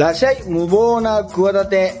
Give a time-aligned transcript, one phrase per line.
[0.00, 2.00] らっしゃい無謀な企て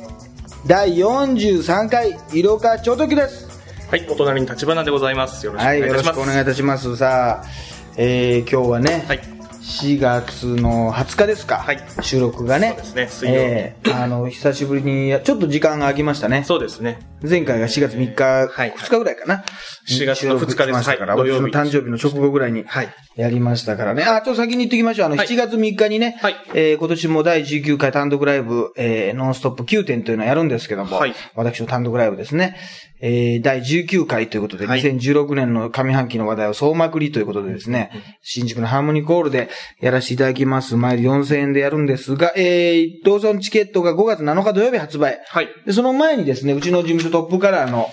[0.66, 3.46] 第43回医療課長時です
[3.90, 5.44] はい、お隣に立花でございます。
[5.44, 6.14] よろしくおはいよろ願いいたします。
[6.14, 7.44] しくお願いいたしますさあ、
[7.96, 9.39] えー、今日はね、はい。
[9.60, 11.80] 4月の20日ですか、はい。
[12.00, 12.76] 収録がね。
[12.82, 13.30] そうですね。
[13.32, 16.44] えーあの久しぶりにちょっと時間が空きましたね。
[16.44, 16.98] そうですね。
[17.22, 18.72] 前回が4月3日、はい。
[18.72, 19.44] 2日ぐらいかな。
[19.88, 20.96] 4月の2日です。
[20.96, 21.30] から、はい。
[21.30, 22.88] 私の誕生日の直後ぐらいにはい。
[23.16, 24.02] やりましたからね。
[24.04, 25.06] あ、ちょっと先に言っておきましょう。
[25.06, 25.26] あの、はい。
[25.26, 26.36] 7月3日にね、はい。
[26.54, 31.14] えー今年も第19回単独ライブ、えーノンストップ9点というのをやるんですけども、はい。
[31.34, 32.56] 私の単独ライブですね。
[33.00, 37.90] えー第19回ということで、はい2016年の上半期の話題を総まくりということでですね、
[38.22, 39.48] 新宿のハーモニーコールで
[39.80, 40.76] やらせていただきます。
[40.76, 45.20] 毎日4000円でやるんですが、えー、同村チケットが5月7日土曜日発売。
[45.26, 45.48] はい。
[45.66, 47.88] で、その前にですね、うちの事務所トップカラーの、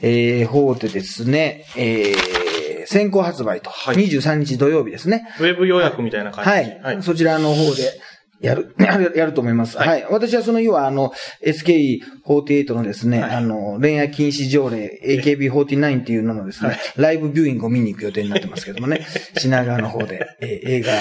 [0.00, 5.26] えー、方でですね、えー、先行発売と、はい23日土曜日ですね。
[5.40, 6.50] ウェブ予約みたいな感じ。
[6.50, 6.80] はい。
[6.82, 7.02] はい。
[7.02, 7.92] そちらの方で、
[8.40, 9.76] やる、やる、やると思います。
[9.78, 9.84] は。
[9.84, 11.12] はいい私はその日は、あの、
[11.44, 19.06] SKE48 のですね、はいあの、恋愛禁止条例、AKB49 っていうののですね、はいライブビューイングを見に行く予定になってますけどもね、
[19.38, 20.92] 品川の方で、えー映画、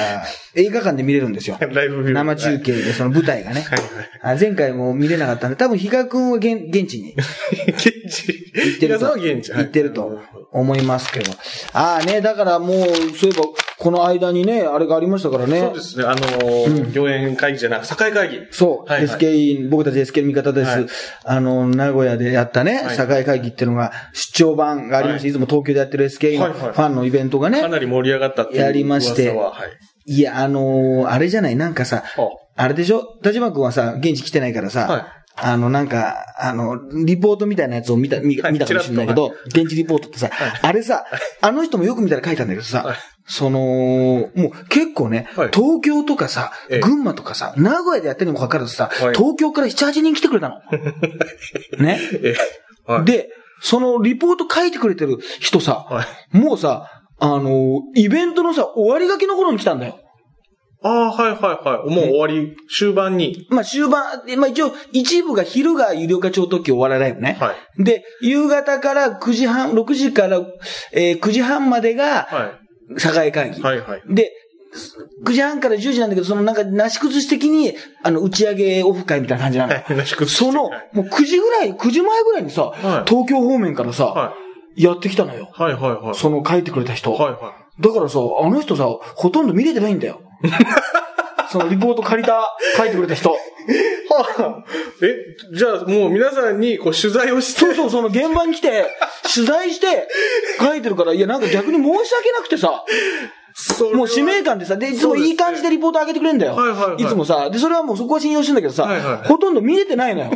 [0.56, 1.58] 映画館で見れるんですよ。
[1.59, 3.61] ライブビュー生中継でその舞台がね。
[3.61, 3.80] はい
[4.26, 7.14] あ前回も見れなかったんで、多分比嘉君は現現地に
[7.67, 8.44] 現地。
[8.54, 11.31] 行ってると、行ってると思いますけど。
[11.73, 12.86] ああね、だからもう、
[13.17, 13.44] そういえば、
[13.79, 15.59] この間にね、あれがありましたからね。
[15.59, 16.05] そうですね。
[16.05, 18.39] あのー、御苑会議じゃなく、境会議。
[18.52, 19.17] そう、はいはい。
[19.17, 20.69] SK、僕たち SK の味方です。
[20.71, 20.85] はい。
[21.25, 22.97] あの、名古屋でやったね、はい。
[22.97, 25.33] 境会議っていうのが、出張版がありまして、、はい。
[25.33, 29.30] つも東京でやってる SK のファンのイベントがね、かなり盛り上がったっていうやりまして。
[29.30, 29.69] 噂ははい。
[30.05, 32.67] いや、あのーあれじゃない、なんかさ、はあ。
[32.67, 33.03] れでしょ？
[33.23, 35.05] 田島君はさ、現地来てないからさ、はい。
[35.35, 40.30] あの、なんか、あの、リポートみたいなやつを見た、見たかもしれないけど、現地リポートってさ、
[40.61, 41.05] あれさ、
[41.41, 50.55] あの人もよく見たら書いたんだけどさ、はいその、もう結構ね、はい東京とかさ、ええ群馬とかさ、名古屋でやってるにもかかわらずさ、はい東京から7、8人来てくれたの。
[51.83, 51.99] ね。
[52.21, 52.36] え
[52.86, 53.05] はい。
[53.05, 53.30] で、
[53.61, 56.37] そのリポート書いてくれてる人さ、はい。
[56.37, 56.89] もうさ、
[57.20, 59.99] あの、イベントのさ、終わりがけの頃に来たんだよ。
[60.86, 61.95] ああ、はいはいはい。
[61.95, 63.48] もう終わり、終盤に。
[63.49, 67.37] まあ終盤、でまあ一応、一部が昼が有料化超特急お笑いライブね。
[67.39, 67.83] はい。
[67.86, 70.42] で、夕方から9時半、6時から、
[70.92, 72.59] えー9時半までが、は
[72.98, 73.60] 境会議。
[73.60, 73.61] い。
[73.61, 74.02] はいはい。
[74.08, 74.32] で、
[75.23, 79.73] 9時半から10時なんだけど、そのなんか、なし崩し的に、あの、打ち上げオフ会みたいな感じなの。
[79.73, 84.33] はいなし崩しその、はいもう9時ぐらい、9時前ぐらいにさ、はい東京方面からさ、は
[84.76, 85.52] やってきたのよ。
[85.58, 85.61] い。
[85.61, 86.16] はいはいはい。
[86.16, 87.14] その書いてくれた人。
[87.14, 88.86] はいはだからさ、あの人さ、
[89.16, 90.22] ほとんど見れてないんだよ。
[91.53, 93.30] そのリポート借りた、 書いてくれた人。
[93.30, 93.33] い。
[94.11, 94.64] はあ。
[95.03, 97.59] え、じゃあもう皆さんにこう取材をして。
[97.59, 98.87] そうそう、その現場に来て、
[99.33, 100.08] 取材して、
[100.59, 102.83] 書いてるから、いや、なんか逆に申し訳なくてさ、
[103.93, 106.55] もう使命感でさ、で、いつもいい感じでリポート上げてくれるんだよ。
[106.55, 110.31] はいはいはいつもさ、で、それはもうそこは信用してんだけどさ、はいはいほとんど見れてないのよ。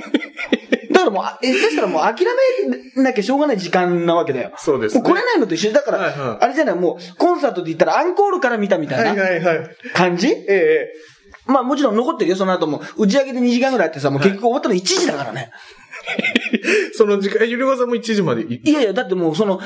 [0.97, 2.25] だからもう、あえ、したらもう諦
[2.95, 4.51] めなきゃしょうがない時間なわけだよ。
[4.57, 9.69] そうですねもう来れないのと一緒だから、はいはいあれじゃない、もう、コンサートで言ったらアンコールから見たみたいなはいはい。
[9.93, 10.93] 感じ、ええ。
[11.45, 12.81] まあもちろん残ってるよ、その後も。
[12.97, 15.51] 打ち上げで2時間ぐらいやってさ、もう結局終わったの1時だからね。
[16.93, 19.59] その時間、ゆりごさんも1時までいいやいや、だってもうその、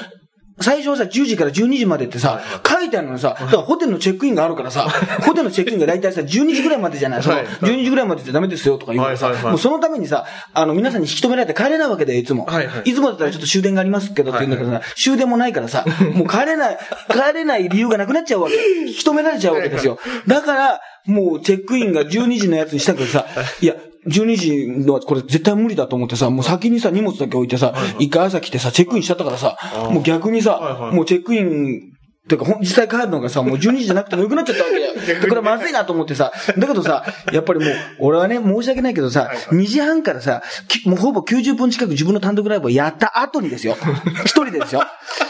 [0.60, 4.90] 最初はさ、10時から12時までってさ、書いてあるのにさ、だからホテルのチェックインがあるからさ、
[5.26, 7.24] ホテルのチェックインが大体さ、12時ぐらいまでじゃない。
[7.24, 12.48] その、はい12時ぐらいまでじゃダメですよとか言うからさ、もうそのためにさ、あの、皆さんに引き止められて帰れないわけだよ、いつも。
[12.86, 12.94] い。
[12.94, 16.78] つもだったらちょっと終電がありますけどって言うんだけどさ、終電もないからさ、 もう帰れない、
[17.10, 18.56] 帰れない理由がなくなっちゃうわけ。
[18.56, 20.00] 引き止められちゃうわけですよ。
[20.28, 23.26] だから、もうチェックインが12時のやつにしたけどさ、
[23.62, 23.76] いや、
[24.08, 29.58] 12時のこれ絶対無理だと思ってさ、もう先にさ、荷物だけ置いてさ、一回朝来てさ、チェックインしちゃったからさ、
[29.92, 31.94] もう逆にさ、もうチェックイン、
[32.38, 34.94] てか、実際帰るのがさ、もう12時じゃなくてもよくなっちゃったわけだよ。
[35.22, 43.78] でこれまずいなと思ってさ、だけどさ、やっぱりもう、俺はね、申し訳ないけどさ、2時半からさ、きもうほぼ90分近く自分の単独ライブをやった後にですよ。
[44.26, 44.84] 一人でですよ。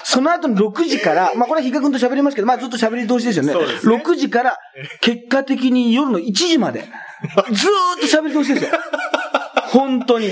[0.04, 3.54] その後の6時から、まあこれは比嘉君と喋りますけど、まあずっと喋り通しですよね。
[3.54, 4.58] ね6時から、
[5.02, 8.72] 結果的に夜の1時まで、ずーっと喋り通しですよ。
[9.72, 10.30] 本当に。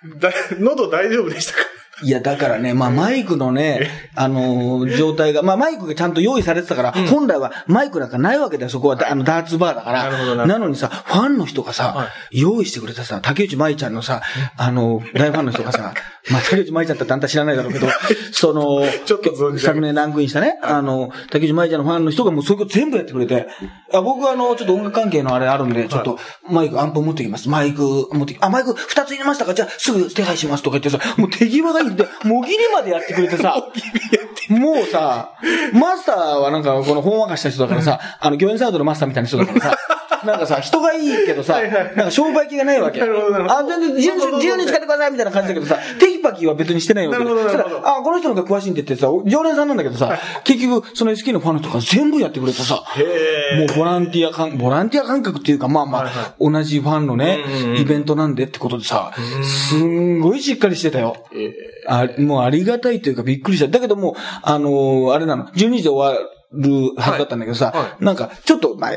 [0.18, 1.58] だ喉大丈夫でしたか？
[2.02, 10.46] いや、だからね、まあマイクのね、あのー状態が、まあマイクがちゃんと用意されてたから、本来はマイクなんかないわけだよ、そこは、あの、ダーツバーだから。
[10.46, 14.22] なのにさ、ファンの人がさ、は用意してくれたさ、竹内舞ちゃんのさ、
[14.56, 15.94] あの、大ファンの人がさ、
[16.30, 17.88] まあ竹内舞ちゃんってあんた知らないだろうけど、
[18.32, 23.46] その、ちょっと昨年ランクインしたね、あの、竹内舞ちゃんのファンの人がもうそういうこと全部やってくれて、
[23.92, 26.18] あ僕はあの、ちょっと音楽関係のあれあるんで、ちょっと、
[26.48, 27.48] マイク、アンプ持ってきます。
[27.48, 27.82] マイク
[28.12, 29.54] 持ってき、あ、マイク二つ入れましたか？
[29.54, 33.56] じゃあすぐ手配しますとか言ってさ、もう手際がいいんで、もぎりまでやってくれてさ、
[34.50, 35.32] もうさ、
[35.72, 39.78] マスターはなんかこのほんわかした人だからさ、あの、ギョエンサウドのマスターみたいな人だからさ、
[40.24, 41.84] なんかさ、人がいいけどさ、はいはい。
[41.96, 43.00] なんか商売気がないわけ。
[43.00, 43.58] なるほどなるほど。
[43.58, 47.24] あ、全然自由に自由に使ってくださいみたいな感じだけどさ、テキパキは別にしてないわけ。
[47.24, 47.40] なる
[47.88, 59.12] あ、この人の方が詳しいんでって言ってさ、常連さんなんだけどさ、結局、その SK のファンとか全部やってくれてさ、へもうボランティア感、ボランティア感覚っていうか、まあまあ、はいは同じファンのね、うんうんうんイベントなんでってことでさ、
[59.42, 61.16] すんごいしっかりしてたよ。
[61.34, 61.54] え
[61.86, 63.68] あもうありがたいというかびっくりした。
[63.68, 68.90] だけどもう、あのーあれなの、12時で終わるはずだったんだけどさ、はいはなんか、ちょっと、まあ、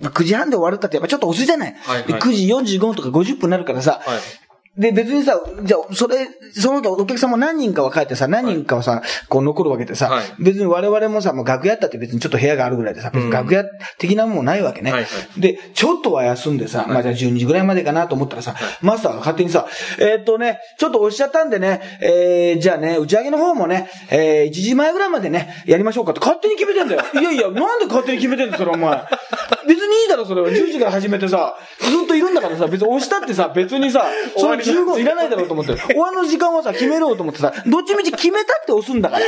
[0.00, 2.32] 9時半で終わるかってやっぱちょっと遅いじゃない、はいはいで ?9
[2.64, 4.20] 時45分とか50分になるからさ、はい。
[4.78, 13.64] で、別にさ、じゃあ、それ、その他お客さんも何人かは帰ってさ、何人かはさ、こう残るわけでさ、はい別に我々もさ、もう楽屋だって別にちょっと部屋があるぐらいでさ、別に楽屋
[13.98, 14.92] 的なもんもないわけね。
[14.92, 15.08] はいは
[15.38, 19.66] で、ちょっとは休んでさ、まあじゃあ12時ぐらいまでかなと思ったらさ、マスターが勝手にさ、
[19.98, 27.02] えーっとね、ちょっと押しちゃったんでね、えー、じゃあね、打ち上げの方もね、えー、1時前ぐらいまでね、やりましょうかって勝手に決めてんだよ。
[27.20, 29.02] いやいや、なんで勝手に決めてんだよ、それお前。
[29.66, 30.48] 別にいいだろ、それは。
[30.48, 34.06] 10時から始めてさ、ずっといるんだからさ、別に押したってさ、別にさ、
[34.36, 35.76] その15分いらないだろうと思って。
[35.76, 39.24] 終わりの時間はさ、決めろうと思ってさ、どっちみち決めたって押すんだから。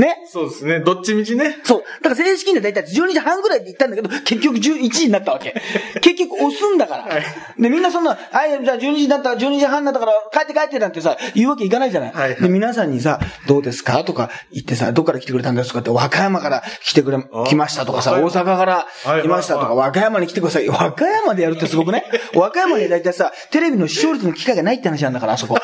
[0.00, 0.21] ね。
[0.32, 0.80] そうですね。
[0.80, 1.58] どっちみちね。
[1.64, 1.82] そう。
[2.02, 5.54] だから正式には大体12時半ぐらいで行ったんだけど、結局11時になったわけ。
[6.00, 7.02] 結局押すんだから。
[7.04, 7.22] はい
[7.58, 12.12] で、みんなそんな、はい、じゃあ12時になった、12時半になったから帰って帰ってなんてさ、言うわけいかないじゃない。
[12.12, 14.02] はいはいで、皆さんにさ、どうですか？
[14.04, 15.80] とか言ってさ、どっから来てくれたんですか？
[15.80, 18.86] って、和歌山から来てくれ、来ましたとかさ、大阪から
[19.22, 20.68] 来ましたとか、はい和歌山に来てください。
[20.68, 22.04] 和歌山でやるってすごくね。
[22.34, 25.58] 和歌山に大体さ、テレビの視聴率の機会がないって話なんだから、あそこ。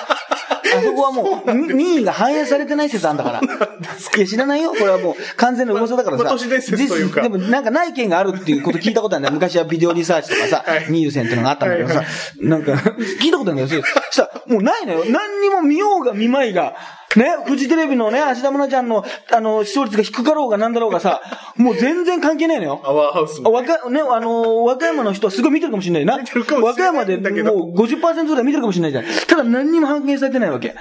[0.76, 3.40] あそこはもう、み民意が反映されてない説あんだから。
[3.40, 4.70] いや、知らないよ。
[4.72, 6.24] これはもう完全な噂だからさ。
[6.24, 9.34] まあ都市伝説というかでもなんかない件があるっていうこと聞いたことあるんだよ。
[9.34, 12.02] 昔はビデオリサーチとかさ、はいニールセンっていうのがあったんだけどさ、
[12.40, 12.72] なんか、
[13.20, 13.82] 聞いたことあるんだよ。
[13.82, 15.04] そしたら、もうないのよ。
[15.06, 16.74] 何にも見ようが見まいが、
[17.16, 21.22] ね、フジテレビのね、芦田愛菜ちゃんの、あの、視聴率が低かろうがなんだろうがさ、
[21.56, 22.82] もう全然関係ないのよ。
[22.84, 23.50] アワーハウスの。
[23.50, 26.18] 和歌、ね、あのー和歌山の人はすごい見てるかもしれないな。
[26.22, 29.04] 見てるかも和歌しれない山でんだけどもう50%ぐらい見てるかもしれないじゃん。
[29.26, 30.74] ただ何にも反映されてないわけ。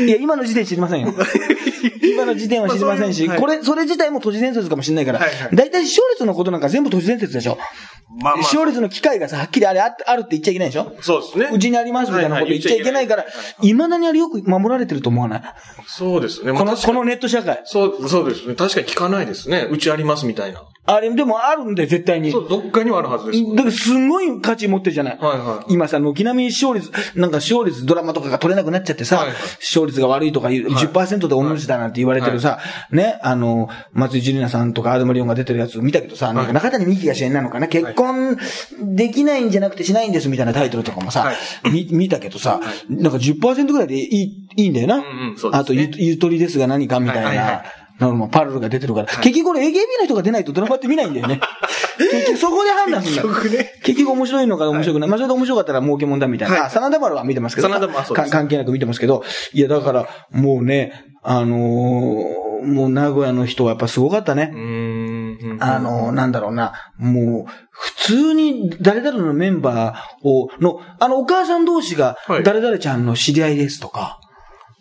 [0.00, 1.12] いや、今の時点知りませんよ。
[2.02, 7.58] 今の時点は知りませんし、まあそういうはいこれ、それ自体も都市伝説かもしれないからはいは、い大体視聴率のことなんか全部都市伝説でしょ。
[8.22, 11.48] まあまあ視聴率の機会がさ、はっきりあれあるって言っちゃいけないでしょそうですね。
[11.52, 15.42] うちにありますみたいなこと言っちゃいけないからはいはい、未だにあれよく守られてると思わない？
[15.86, 16.52] そうですね。
[16.52, 17.62] まこの、このネット社会。
[17.64, 18.54] そう、そうですね。
[18.54, 19.68] 確かに聞かないですね。
[19.70, 20.62] うちありますみたいな。
[20.86, 22.30] あれ、でもあるんで、絶対に。
[22.30, 23.44] そう、どっかにはあるはずです。
[23.54, 25.18] だからすごい価値持ってるじゃない。
[25.18, 32.58] はいはい今さ、軒並み視聴率、なんか視聴率ドラマとかが撮れなくなっちゃってさ、はいはい視聴率が悪いとかいう、10%で同じだなんて言われてるさ、
[32.90, 38.36] ね、あの、松井ジュリナさんとかアドマリオンが出てるやつ見たけどさ、なんか中谷美紀が主演なのかな、結婚
[38.82, 41.36] できないんじゃなくてしないんですみたいなタイトルとかもさ、はい
[41.70, 42.60] み見たけどさ、
[42.90, 44.96] なんか10%ぐらいでいい、いいんだよな。
[44.98, 45.02] んう
[45.32, 47.28] んそうですねあとゆ、ゆとりですが何かみたいな。
[47.28, 47.64] はいはいはい
[47.96, 49.06] なるほどパルルが出てるから。
[49.06, 51.38] 結局これ AKB の人が出ないとドラマって見ないんだよね。
[51.96, 53.28] 結局そこで判断するんだよ。
[53.28, 55.08] 結局ね結局面白いのか面白くない。
[55.08, 56.54] まあ、それで面白かったら儲けもんだみたいな。
[56.56, 57.68] はいあ、真田丸は見てますけど。
[57.68, 59.22] 真田丸あそうですか関係なく見てますけど。
[59.52, 64.50] いや、だから、もうね、あのーもう名古屋の人はやっぱすごかったね。
[64.54, 65.58] うーん。
[65.60, 74.20] あのーなんだろうな、もう、普通に誰々のメンバーを、の、あの、お母さん同士がはい、誰々ちゃんの知り合いですとか、は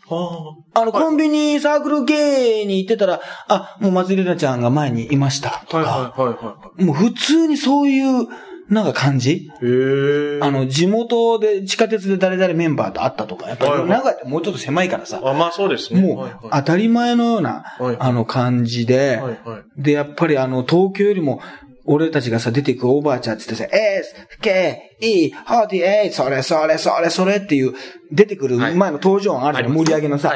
[0.10, 5.84] あの、コンビニサークル系に行ってたら、あ、もう松井玲奈ちゃんが前にいましたとあ。
[5.84, 8.28] か、はいはいはいはもう普通にそういう、
[8.70, 9.32] なんか感じ？
[9.32, 9.48] い。
[9.48, 10.40] へえ。
[10.42, 13.78] あの、地元で、地下鉄で誰々メンバーと会ったとか、やっぱり、は
[14.24, 16.02] いもうちょっと狭いからさ、あ、まあそうですね。
[16.02, 19.18] もう当たり前のようなはい、あの感じで。
[19.18, 21.42] はいはい、で、やっぱりあの、東京よりも、
[21.86, 27.74] 俺たちがさ、出ていくオーバーチャーって言ってさ、S, K, E, 48, それそれそれそれっていう、
[28.12, 30.34] 出てくる前の登場音あるじゃん、あります盛り上げのさ、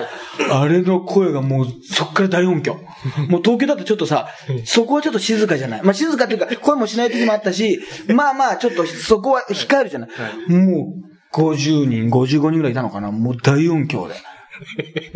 [0.51, 2.75] あれの声がもう、そっから大音響。
[3.29, 4.27] もう東京だとちょっとさ、
[4.65, 5.83] そこはちょっと静かじゃない。
[5.83, 7.79] まあ静かっていうか、声もしない時もあったし、
[8.13, 10.51] まあまあ、ちょっとそこは控えるじゃない。
[10.51, 14.15] もう、50人、55人ぐらいいたのかなもう大音響で。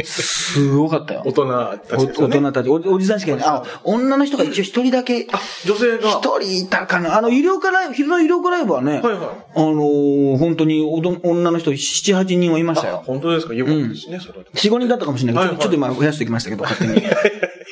[0.04, 1.24] すごかったよ。
[1.26, 2.14] 大人たおちね。
[2.28, 3.46] 大人たち、おおじさんしかいない。
[3.48, 5.28] あ、女の人が一応一人だけ、
[5.66, 6.10] 女性が。
[6.10, 7.18] 一人いたかな。
[7.18, 9.18] あの、医療科ライブ、昼の医療科ライブはね、はいはい
[9.56, 13.04] あのー本当におど女の人7、8人はいましたよ。
[13.06, 13.54] 本当ですか？
[13.54, 14.46] よかったですね、それは。
[14.54, 17.02] 4、5人だったかもしれないけど、はいはいちょっと今増やしてきましたけど、勝手に。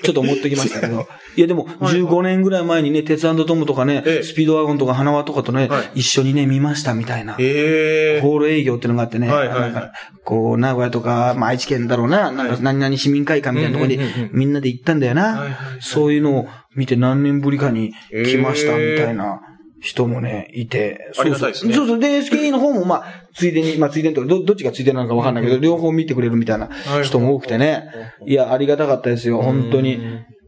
[0.01, 1.07] ちょっと持ってきましたけど。
[1.35, 7.35] いやでも、15年ぐらい前にね、鉄トムとかね、ええスピードワゴンとか花輪とかとね、はい一緒にね、見ましたみたいな。
[7.39, 8.21] ええ。
[8.21, 9.91] ホール営業っていうのがあってね、はいはいはい
[10.23, 15.23] こう、名古屋とか、まあ、愛知県だろうな、なんか何々市民会館みたいなところにみんなで行ったんだよな。
[15.23, 15.81] はいはいはい。
[15.81, 19.41] そういうのを見て何年ぶりかに来ましたえーみたいな
[19.81, 21.11] 人もね、いて。
[21.17, 21.73] ありがたいですね。
[21.73, 21.99] そうそう。
[21.99, 26.69] で、SKE の方もまあ、ついでに、まあ、ついでにとか、どどっちがついでなのかわかんないけど、両方見てくれるみたいな
[27.03, 27.89] 人も多くてね。
[28.25, 28.33] い。
[28.33, 29.99] や、ありがたかったですよ、本当に。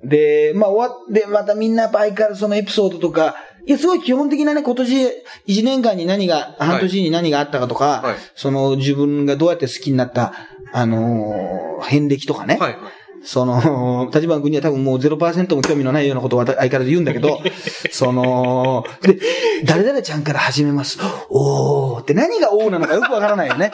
[0.04, 5.08] で、まあ終わって、またみんなやっぱ相変わらずそのエピソードとかいや、すごい基本的なね、今年
[5.48, 8.16] 1年間に何が、半年に何があったかとか、はい。
[8.36, 10.34] その自分がどうやって好きになった、
[10.74, 12.58] あのー遍歴とかね。
[12.60, 12.78] はい。
[13.24, 17.40] その、立花君には多分もう0%も興味のないようなことを相変わらず言うんだけど、
[17.92, 19.20] その、で、
[19.64, 20.98] 誰々ちゃんから始めます。
[21.30, 23.72] おーって何がおーなのかよくわからないよね。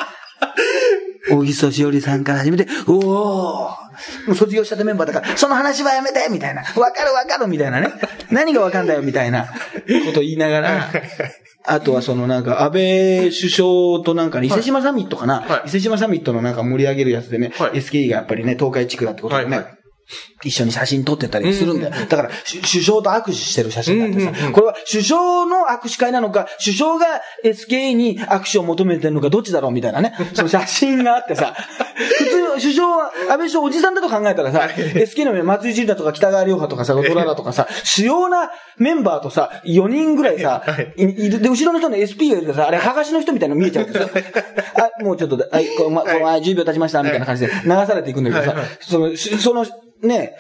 [1.32, 6.62] 大木曽しおりさんから始めて、おー卒業したてメンバーだから、その話はやめてみたいな。
[6.62, 7.92] わかるわかるみたいなね。
[8.30, 10.90] 何がわかんだよみたいなことを言いながら、
[11.70, 15.68] あとはそのなんか、安倍首相となんかね、伊勢島サミットかな、はい。
[15.68, 17.72] 伊勢島サミットのなんか盛り上げるやつでね、はい。
[17.72, 19.77] SKE がやっぱりね、東海地区だってことでね、はいはい
[20.44, 21.92] 一緒に写真撮ってたりするんだよ。
[21.92, 27.06] だから、し首相と握手してる写真だってさ、これは首相の握手会なのか、首相が
[27.44, 30.14] SKE に握手を求めてるのか、どっちだろうみたいなね。
[30.34, 31.54] その写真があってさ、
[31.98, 40.64] 普通、首相は、安倍首相おじさんだと考えたらさ、SKE の松井千だとか北川良派とかさ、ドラだとかさ、主要なメンバーとさ、4人ぐらいさ、
[40.98, 41.04] い。
[41.04, 41.42] いる。
[41.42, 44.10] で、後ろの人の SP がいるからさ、あれ、はがしの人みたいなの見えちゃうんですよ。
[45.00, 49.66] あ、もうちょっとで、はい、こうま、こうま10秒経ちました、みたいな感じで流されていくんだけどさ、その、しその、
[50.02, 50.38] ね、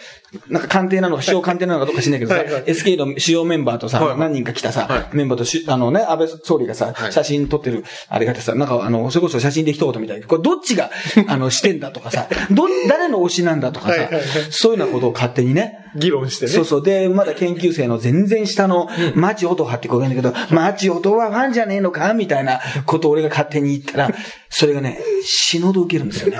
[0.50, 2.64] なんか鑑定なのか、主要鑑定なのかどうか知んないけどさ、はいはい。
[2.66, 4.20] SK の主要メンバーとさ、はいはい。
[4.20, 7.12] 何人か来たさ、はメンバーとし、あのね、安倍総理がさ、はい。
[7.12, 10.92] 写真撮ってる、あれがさ、なんかあの、それこそ写真で一言みたいに、これどっちが、
[11.28, 16.52] あの、してんだとかさ、ど、誰の推しなんだとかさはいはいはい、そういうようなことを勝手にね、議論してね。
[16.52, 16.84] そうそう。
[16.84, 24.12] で、まだ研究生の全然下の、マチオト派って子がいるんだけど、マチオトはファンじゃねえのかみたいなことを俺が勝手に言ったら、
[24.50, 26.40] それがね、死ぬほど受けるんですよね。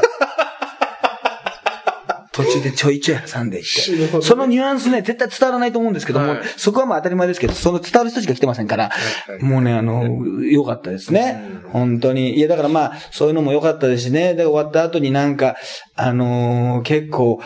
[2.38, 4.22] 途中でちょいちょい挟んでいって。
[4.22, 10.04] そのニュアンスね、絶対伝わらないと思うんですけども、はいそこはまあ当たり前ですけど、その伝わる人しか来てませんから、はいもうね、あの、
[10.44, 11.42] 良かったですね。
[11.72, 12.38] 本当に。
[12.38, 14.36] いや、だからまあ、そういうのも良かったですしね。
[14.36, 15.56] で、終わった後になんか、
[15.96, 17.42] あのー結構、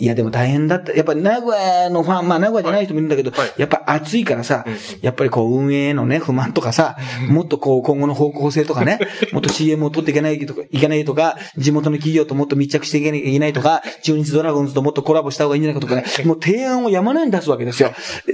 [0.00, 0.92] いや、でも大変だった。
[0.92, 3.52] やっぱり名古屋のファン、まあ名古屋じゃない人もいるんだけど、はい。
[3.58, 4.64] やっぱ暑いからさ、
[5.02, 6.96] やっぱりこう運営へのね、不満とかさ、
[7.28, 8.98] もっとこう今後の方向性とかね、
[9.32, 17.92] もっと CM を取っていけないとか、いけないとか、地元の企業ともっと密着していけないいけないとか、中日ドラゴンズともっとコラボした方がいいんじゃないかとかね、もう提案を山のように出すわけですよ。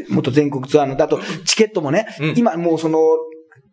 [0.08, 2.35] もっと全国ツアーの、あとチケットもね、うん。
[2.37, 3.00] 今もうその、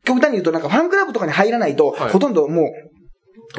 [0.05, 2.11] 極端に言うとなんかファンクラブとかに入らないと、はい。
[2.11, 2.65] ほとんどもう、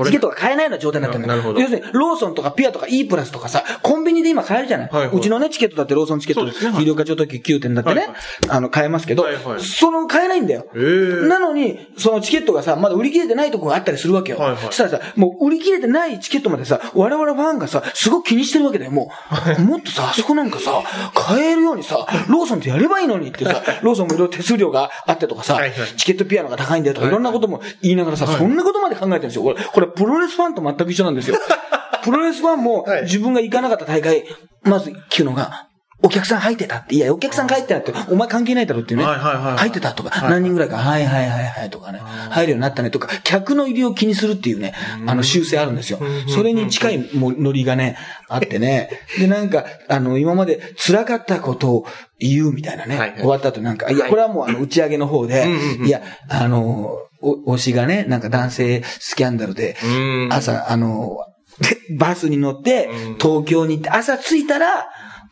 [0.04, 1.60] チケットが買えないような状態になってるんだなるほど。
[1.60, 5.16] 要するに、ローソンとかピアとか E プラスとかさ、コンビニで今買えるじゃない、はいはい。
[5.16, 6.70] うちのね、チケットだってローソンチケットですね。
[6.70, 6.80] はい。
[6.80, 8.16] 有料課長特急9点だってね、はいはい。
[8.48, 9.60] あの、買えますけど、はいはい。
[9.60, 10.66] その買えないんだよ。
[10.74, 11.28] えー。
[11.28, 14.38] なのに、そのチケットがさ、まだ売り切れてないとこがあったりするわけよ。
[14.38, 14.60] はいはい。
[14.62, 19.10] そしたらさ、もう売り切れてないチケットまでさ、我々ファンがさ、すごく気にしてるわけだよ、も
[19.58, 19.62] う。
[19.62, 20.82] もっとさ、あそこなんかさ、
[21.14, 28.36] 買えるようにさ、ローソンってやればいいのにってさ、ローソンもいろいろ手数料があってとかさはいはい、チケットピアノが高いんだよとか、いろんなことも言いながらさ、はい。
[28.36, 29.42] そんなことまで考えてるんですよ。
[29.42, 31.36] これ、これプロレスファンと全く一緒なんですよ。
[32.02, 34.24] プロレスファンもはい自分が行かなかった大会、
[34.62, 35.68] まず聞くのが、
[36.04, 36.96] お客さん入ってたって。
[36.96, 39.06] いや、お客さん入ってたって、お前関係ないだろっていうね。
[39.06, 44.74] はいはいはいはい入ってたとか、はい何人ぐらいか、はいはいはいはいとかね、入るようになったねとか、客の入りを気にするっていうね、
[45.06, 45.98] あの修正あるんですよ。
[46.28, 47.96] それに近いもノリがね、
[48.28, 48.90] あってね。
[49.18, 51.86] で、なんか、あの、今まで辛かったことを
[52.18, 52.98] 言うみたいなね。
[52.98, 55.46] はいはい終わった後なんか、いや、これはもうあの、打ち上げの方で
[55.86, 57.08] いや、あの、お
[57.46, 61.18] 推しがね、なんか男性スキャンダルで、うん朝、あの、
[61.60, 64.88] でバスに乗ってうん、東京に行って、朝着いたら、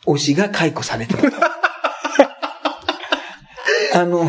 [0.06, 1.36] 推しが解雇されてたと。
[3.94, 4.24] あの、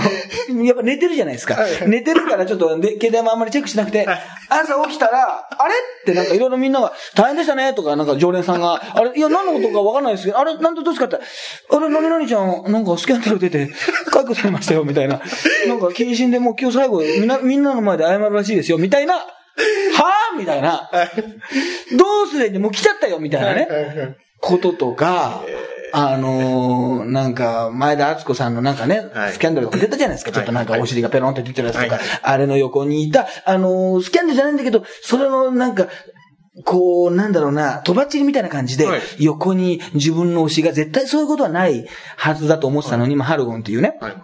[0.64, 1.58] やっぱ寝てるじゃないですか。
[1.88, 4.06] 寝てるからちょっと、で携帯もあんまりチェックしなくて、
[4.50, 5.74] 朝起きたら、あれ？
[5.74, 12.10] ってなんかいろいろみんなが、大変でしたねとか、なんか常連さんが、あれ、いや、何のことかわかんないですけど、あれ、なんでどうですかって、あれ、何？
[12.10, 13.70] 々ちゃん、なんかスキャンダル出て、
[14.12, 15.22] 解雇されましたよ、みたいな。
[15.68, 19.16] なんか、謹慎でもう今日最後、みんな、みんなの前で謝るらしいですよ、みたいな。
[19.16, 20.90] はぁみたいな。
[21.98, 24.18] どうすれんだもう来ちゃったよ、みたいなね。
[24.42, 25.44] こととか、
[25.96, 29.34] あのー、なんか、前田敦子さんのなんかね、はい。
[29.34, 30.32] スキャンダルとか出たじゃないですか。
[30.32, 30.82] ちょっとなんかはい。
[30.82, 32.04] お尻がペロンって出てるやつとか、はい。
[32.24, 35.88] あれの横にいた、あのー、スキャンダルじゃないんだけど、それのなんか、
[36.66, 39.02] こう、なんだろうな、とばっちりみたいな感じで、はい。
[39.20, 44.16] 横に自分の推しが絶対そういうことはないはずだと思ってたのに、まあ、ハルゴンっていうね、はい。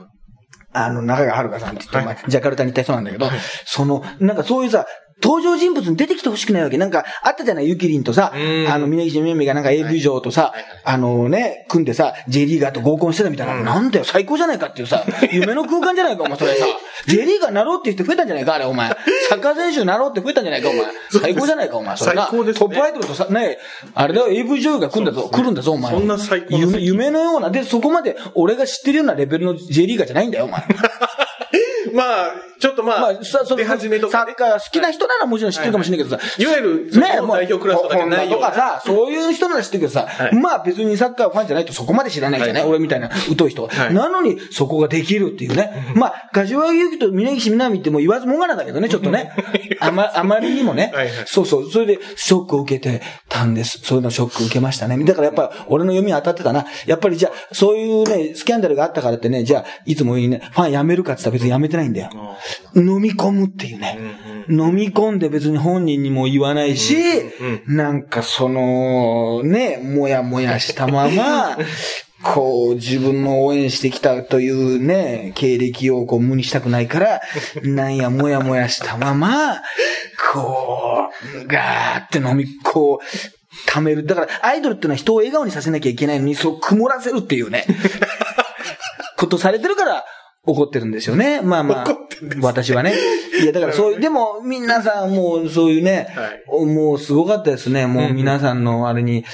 [0.73, 3.29] あの、中川遥さんって言って、ジャカルタに行った人なんだけど、
[3.65, 4.87] その、なんかそういうさ、
[5.21, 6.77] 登場人物に出てきてほしくないわけ。
[6.77, 13.63] なんか、あったじゃない、ゆきりんとさ、うんあの、峯岸みなみがなんか AV 上とさ、あのね、組んでさ、J リーガーと合コンしてたみたいな。
[13.63, 16.65] なんだよ、最高じゃないかっていうさ、夢の空間じゃないか、お前、それさ。
[17.07, 18.89] J リーガーなろうって言って増えたんじゃないか、あれ、お前。
[19.29, 20.85] サッカー選手なろうって増えたんじゃないか、お前。
[21.11, 21.97] 最高じゃないか、お前。
[21.97, 22.27] それな。
[22.27, 23.57] トップアイドルとさ、ね、
[23.95, 25.91] あれだよ、AV 女優が来るんだぞ、来るんだぞ、お前。
[25.91, 30.63] そんな最高夢のような、で、そこまで俺が知ってるようなレベルの J リーガーじゃないんだよ、お前。
[31.93, 34.31] まあ、ちょっとまあ、まあ、さそ出始めとか、ね。
[34.31, 38.47] サッカー好きな人ならもちろん知ってるかもしれないけどさ、いわゆる、ねもう、代表クラスとかじゃないような。
[38.47, 45.93] とかさ、そういう人なら知ってるけどさ、はいまあ別にサッカーファンじゃないとそこまで知らないじゃない、はい俺みたいな疎い人は、はいなのにそこができるっていうね。
[45.95, 49.31] まあ、柏木由紀と峯岸みなみってもう言わずもがなだけどね、ちょっとね。
[49.79, 50.91] あま、あまりにもね。
[50.93, 51.71] はいはいそうそう。
[51.71, 53.79] それでショックを受けてたんです。
[53.83, 55.03] そういうのショック受けましたね。
[55.03, 56.65] だからやっぱ俺の読み当たってたな。
[56.85, 62.09] やっぱりじゃあ、そういうね、スキャンダルがあったからってね、じゃあ、いつもね、ファン辞めるかって言ったら別に辞めてないんだよ。
[62.75, 63.97] 飲み込むっていうね。
[64.49, 66.95] 飲み込んで別に本人にも言わないし、
[67.67, 71.57] なんかその、ね、もやもやしたまま、
[72.21, 77.21] こう、自分の応援してきたというね、経歴をこう無にしたくないから、
[77.63, 79.61] なんやもやもやしたまま、
[80.33, 81.09] こ
[81.43, 83.05] う、ガーって飲み、こう、
[83.67, 84.05] 溜める。
[84.05, 87.65] だから、アイドルってのは人を笑顔にさせなきゃいけないのに、そう曇らせるっていうね、
[89.15, 90.05] ことされてるから、
[90.45, 91.41] 怒ってるんですよね。
[91.41, 91.97] まあまあ、
[92.41, 92.93] 私はね。
[93.41, 96.07] いや、だからそういう、でも、皆さんもうそういうね、
[96.47, 97.87] はもうすごかったですね。
[97.87, 99.25] もう皆さんのあれに、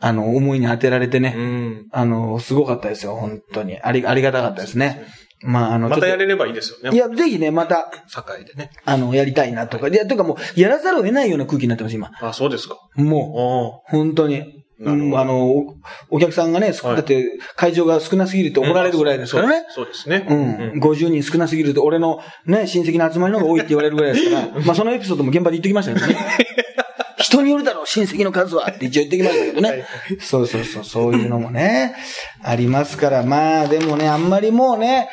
[0.00, 1.34] あの、思いに当てられてね。
[1.36, 1.86] うん。
[1.90, 3.80] あの、すごかったですよ、本当に。
[3.80, 5.06] あり、ありがたかったですね。
[5.40, 6.96] まあ、あの、またやれればいいですよね。
[6.96, 8.70] いや、ぜひね、また、堺でね。
[8.84, 9.88] あの、やりたいなとか。
[9.88, 12.10] いや、というかもう、やらざるを得ないような空気になってます、今。
[12.20, 12.78] あ、そうですか。
[12.96, 14.63] もう、お本当に。
[14.80, 15.76] うんあの、お
[16.10, 19.66] お客さんがね、だって会場が少なすぎると怒られるぐらいですからね。
[19.70, 20.26] そうですね。
[20.28, 20.80] うん。
[20.80, 26.16] 50人少なすぎると、俺のね、親戚の集まりの方が多いって言われるぐらいですから、 まあそのエピソードも現場で言ってきましたけどね。
[27.18, 29.84] 人によるだろう、親戚の数はって一応言ってきましたけどね。
[30.20, 31.94] そうそうそう、そういうのもね、
[32.42, 35.08] ありますから、まあでもね、あんまりもうね、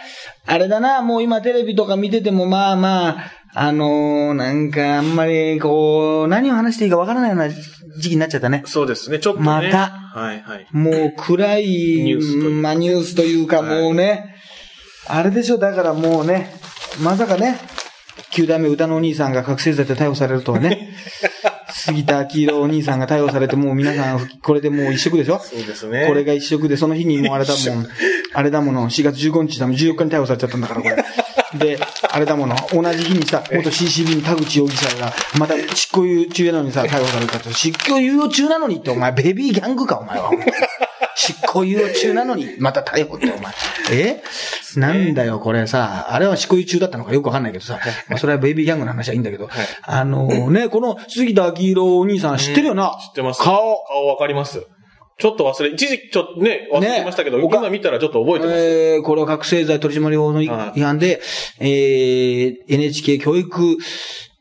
[0.45, 7.49] あれだな、もう今テレビとか見ててもまあまあ、あのーなんかあんまりこう、何を話していいかわからないような
[7.97, 8.63] 時期になっちゃったね。
[8.65, 9.19] そうですね。
[9.19, 9.45] ちょっとね。
[9.45, 10.67] またはいはい。
[10.71, 14.35] もう暗いニュースとまあニュースというかはいもうね、
[15.07, 16.53] あれでしょ、だからもうね、
[17.01, 17.57] まさかね、
[18.31, 20.89] 九代目歌のお兄さんが覚醒剤で逮捕されるとはね、
[21.73, 25.39] 杉田明宏お兄さんが逮捕されてもう皆さん、これでもう一色でしょ？
[25.39, 26.05] そうですね。
[26.07, 27.87] これが一色で、その日にもうあれだもん、
[28.33, 30.95] あれだもの、4月15日だもん、14日に逮捕されちゃったんだから、これ。
[31.55, 40.31] で、あれだもの、同じ日にさ、元 CCB の田口容疑者が、また執行猶予中なのにさ、逮捕されたって、執行猶予中なのにって、お前、ベビーギャングか、お前は。
[41.15, 43.53] 執行猶予中なのに、また逮捕って、お前。
[43.91, 44.23] え？
[44.77, 49.49] なんだよ、これさ、あれは執行猶予中だったのかよくわかんないけどさ、まあ、それはベイビーギャングの話はいいんだけど、
[49.83, 53.41] あのね、この杉田明宏お兄さん知ってるよな、知ってます。
[53.41, 53.83] 顔。
[53.85, 54.65] 顔わかります。
[55.21, 58.57] ちょっと忘れ、一時期ちょっとね、忘れてましたけど、ね今見たらちょっと覚えてます。
[58.57, 61.21] えー、これは覚醒剤取締法の違はい反で、
[61.59, 63.77] えー、NHK 教育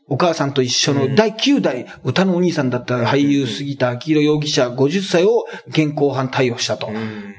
[0.07, 6.89] お母さんと一緒の第9代歌のお兄さんだった俳優杉田明宏容疑者50歳を現行犯逮捕したと。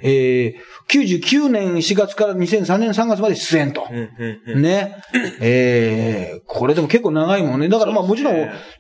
[0.02, 0.55] えー、
[0.88, 3.87] 99年4月から2003年3月まで出演と。
[3.90, 4.96] うんうんうんね。
[5.40, 7.68] えー、これでも結構長いもんね。
[7.68, 8.35] だからまあもちろん、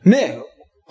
[0.04, 0.38] ね、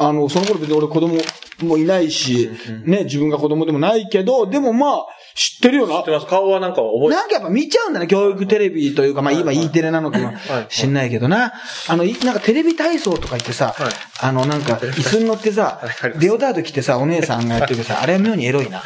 [0.01, 1.17] あの、その頃別に俺子供
[1.61, 2.49] もいないし、
[2.85, 6.11] ね、自分が子供でもないけど、でもまあ、知ってるよな知って。
[6.11, 6.25] ます。
[6.25, 10.33] 顔はなんか覚えてなんかやっぱ見ちゃうんだね、教育テレビというか、まあ今 E テレなのかも
[10.69, 11.53] 知んないけどな。
[11.87, 18.83] あの、いなんかテレビ体操とか言ってさはい、あのなんか椅子に乗ってさはい、デオタード着てさ、お姉さんがやってるけどさ、 あれは妙にエロいな。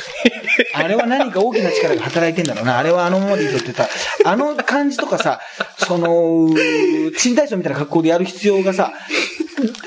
[0.73, 2.77] あれは何か大きな力が働いてんだろうな。
[2.77, 3.87] あれはあのままでいいぞってさ、
[4.25, 5.39] あの感じとかさ、
[5.77, 6.49] その、
[7.17, 8.91] 新体操みたいな格好でやる必要がさ、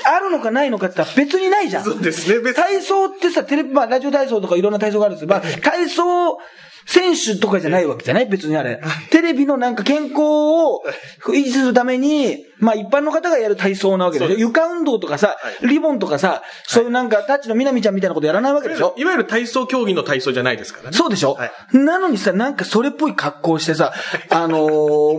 [0.05, 1.83] あるのかないのかって言ったら別にないじゃん。
[1.83, 2.63] そうですね、別に。
[2.63, 6.37] 体操ってさ、テレビ、まあ、ラジオ体操とかいろんな体操があるんですまあ、体操
[6.85, 8.25] 選手とかじゃないわけじゃない？
[8.27, 8.81] 別にあれ。
[9.11, 10.83] テレビのなんか健康を
[11.27, 14.37] 維持するために、まあ一般の方がやる体操なわけでしょ？
[14.37, 18.95] 床運動とかさ、リボンとかさ、そういうなんかタッチのみなみちゃんみたいなことやらないわけでしょ？
[18.97, 19.05] い。
[19.05, 20.97] わゆる体操競技の体操じゃないですからね。
[20.97, 21.51] そうでしょ、はい。
[21.73, 23.93] なのにさ、なんかそれっぽい格好してさ、
[24.29, 24.69] あのー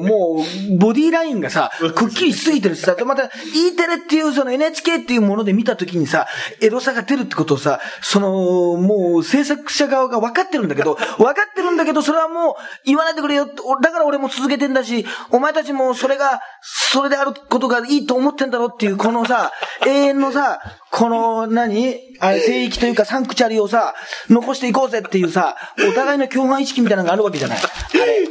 [0.00, 0.44] も
[0.74, 6.26] う、ボディラインがさ、くっきりしすぎてるしさ、また、E テレっていうその NHK っていうもので見たときにさ、
[6.60, 13.46] エロさが出るってことをさ、その、もう制作者側が分かってるんだけど、分かってるんだけど、それはもう言わないでくれよ、
[13.82, 19.52] だから俺も続けてんだし、お前たちもそれが、それであることがいいと思ってんだろっていう、このさ、
[19.86, 20.60] 永遠のさ、
[20.92, 23.94] この何、あれ、聖域というかサンクチャリをさ、
[24.28, 25.56] 残していこうぜっていうさ、
[25.88, 27.58] お互いの共犯意識みたいなのがあるわけじゃない。
[27.58, 27.62] あ
[28.04, 28.28] れ。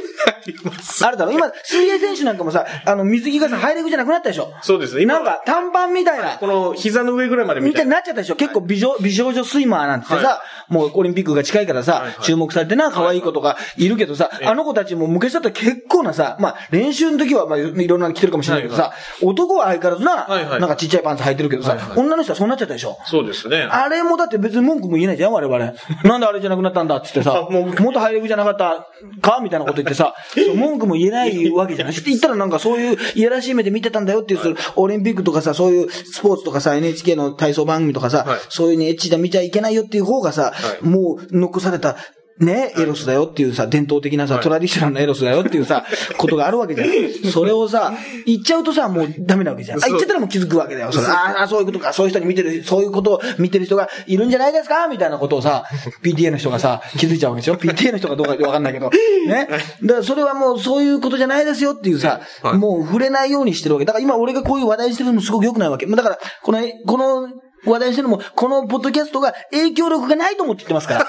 [1.02, 1.32] あるだろ？
[1.32, 4.52] 今、水泳選手なんかもさ、あの、水着がさ、ハイレグじゃなくなったでしょ？
[4.62, 5.02] そうですね。
[5.02, 6.36] 今なんか、短パンみたいな。
[6.36, 7.70] この膝の上ぐらいまでみたい。
[7.70, 7.96] にみたいな。
[7.96, 8.36] なっちゃったでしょ？
[8.36, 12.14] 結構美女、美少女スイマーなんてさ、はもうオリンピックが近いからさ、はいはい。
[12.22, 18.92] 注目されてな、可愛い子とかいるけどさ、あの子たちも昔だったら結構なさ、まあ練習の時はまあいろんなの着てるかもしれないけどさ、
[19.22, 20.60] 男は相変わらずな、はいはい。
[20.60, 21.98] なんかちっちゃいパンツ履いてるけどさ、はいはい。
[21.98, 22.98] 女の人はそんなっちゃったでしょ？
[23.06, 23.62] そうですね。
[23.62, 25.58] あれもだって別に文句も言えないじゃん、我々。
[26.04, 28.86] なんであれじゃなくなったんだっつってさ、あもうもっとハイレグじゃなかった
[29.22, 30.14] かみたいなこと言ってさ、
[30.56, 31.94] 文句も言えないわけじゃない。
[31.96, 41.96] って言ったらなんかそういういやらしい目で見てたんだよっていう、それオリンピックとかさ、そういうスポーツとかさ、NHK の体操番組とかさ、はいそういうね、エッチで見ちゃいけないよっていう方がさ、はいもう残された、
[42.40, 45.84] ね、エロスだよっていうさ、伝統的なさ、はいトラディショナルなエロスだよっていうさ、
[46.16, 46.84] ことがあるわけじゃ
[47.28, 47.30] ん。
[47.30, 47.92] それをさ、
[48.26, 49.78] 言っちゃうとさ、もうダメなわけじゃん。
[49.78, 50.90] あ、言っちゃったらもう気づくわけだよ。
[50.92, 54.88] それああ、そういうことか、そういう人に見てる、そういうことを見てる人がいるんじゃないですか？
[54.88, 55.64] みたいなことをさ、
[56.02, 58.88] PTA の人がさ、気づいちゃうわけでしょ ?PTA の人がどうかわかんないけど。
[59.26, 59.48] ね？
[59.82, 63.84] だからそれはもうそういうことじゃないですよっていうさ、はいもう触れないようにしてるわけ。
[63.84, 65.86] だから今俺がこういう話題にしてるのもすごく良くないわけ。
[65.86, 67.28] だから、この、この
[67.66, 71.06] 話題にしてるのも、このポッドキャストが影響力がないと思って言ってますから。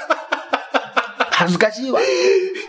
[1.41, 1.99] 恥ずかしいわ。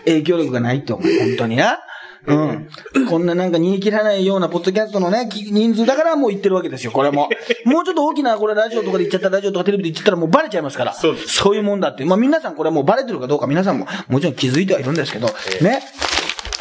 [0.05, 1.19] 影響力がないと思う。
[1.19, 1.79] 本当にな。
[2.25, 2.69] うん。
[3.09, 7.29] こんななんか逃げ切らないようなポッドキャストのね、き人数だからもう言ってるわけですよ、これも。
[7.65, 10.93] もうちょっと大きな、これラジオとかで言っちゃった、ラジオとかテレビで言っちゃったらもうバレちゃいますから。
[10.93, 12.05] そうそういうもんだって。
[12.05, 15.27] まあ皆さんこれはもうバレてるかどうか皆さんももちろん気づいてはいるんですけど、
[15.61, 15.83] ね。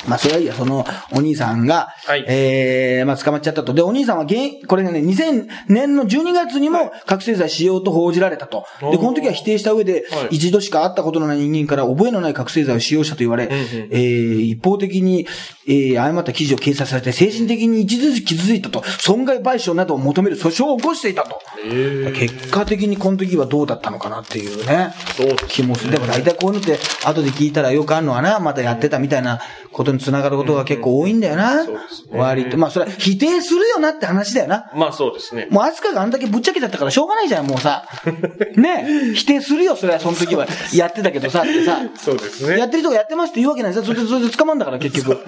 [0.09, 3.73] まあ、それはいいや、その、お兄さんが、はいええまあ、捕まっちゃったと。
[3.73, 8.67] で、お兄さんは現、これがね、2000年の12月にも覚醒剤使用と報じられたと。
[8.81, 13.57] で、この時は否定した上で、はい一度しか会ったことのない人間から覚えのない覚醒剤を使用したと言われ、んうん
[13.91, 15.27] えー一方的に、
[15.67, 21.41] えー誤った記事を掲載されて、精神的に一時傷ついたと、損害賠償などを求める訴訟を起こしていたと。
[21.65, 24.95] え結果的にこの時はどうだったのかなっていうね。
[25.17, 25.93] そう気もする。
[25.93, 31.65] でも大体こういうのって、後で聞いたらよくあるのはな、またやってたみたいなことにつながることが結構多いんだよな。
[31.65, 32.59] そうですね割と。
[32.59, 34.71] まあそれは否定するよなって話だよな。
[34.75, 35.49] まあそうですね。
[35.51, 37.85] もうアスカがあんだけぶっちゃけちゃったからしょうがないじゃん、もうさ。
[38.57, 40.47] ねえ否定するよ、それはその時は。
[40.75, 41.81] やってたけどさ、ってさ。
[41.97, 42.59] そうですね。
[42.59, 43.83] やってる人がやってますって言うわけないさ。
[43.83, 45.19] それで、それで捕まんだから、 結局。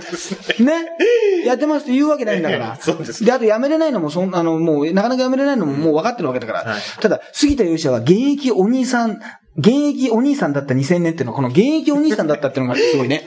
[0.60, 0.86] ね。
[1.44, 2.76] やってますって言うわけないんだから。
[2.80, 6.72] そうですで、あと辞めれないのも、そん、あの、もう、なかなか辞めれないのももう分かってるわけだから。
[6.72, 9.18] はいただ、杉田容疑者は現役お兄さん、
[9.56, 13.24] 現役お兄さんだった2000年っていうのは、この現役お兄さんだったっていうのがすごいね。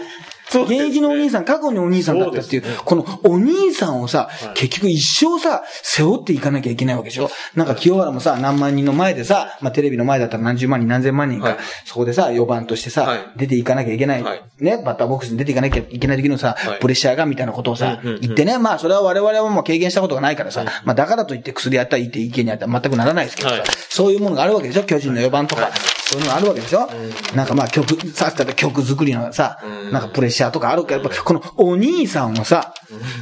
[0.50, 7.30] 現役のお兄さん、過去にお兄さんだったっていう、このお兄さんをさ、結局一生さ、背負っていかなきゃいけないわけでしょ。
[7.56, 11.58] なんか清原もさ、何万人の前でさ、まあテレビの前だったら何十万人何千万人か、はい。
[11.86, 13.20] そこでさ、4番としてさ、はい。
[13.36, 14.44] 出ていかなきゃいけない、はい。
[14.60, 16.80] ね、バッターボックスに出ていかなきゃいけない時のさ、はい。
[16.80, 23.64] プレッシャーがみたいなことをさ、言ってね、まあそれは我々はもう経験したことがないからさ、まあだからといって薬やったらいいって意見にあったら全くならないですけどさ、はい。
[23.90, 24.84] そういうものがあるわけでしょ。
[24.84, 25.70] 巨人の4番とか。
[26.08, 26.90] はいそういうのがあるわけでしょ、
[27.36, 29.92] なんかまあ曲、さっき言った曲作りのさ、うん。
[29.92, 32.74] なんかプレッシャーとかあるけど、やっぱこのお兄さんをさ、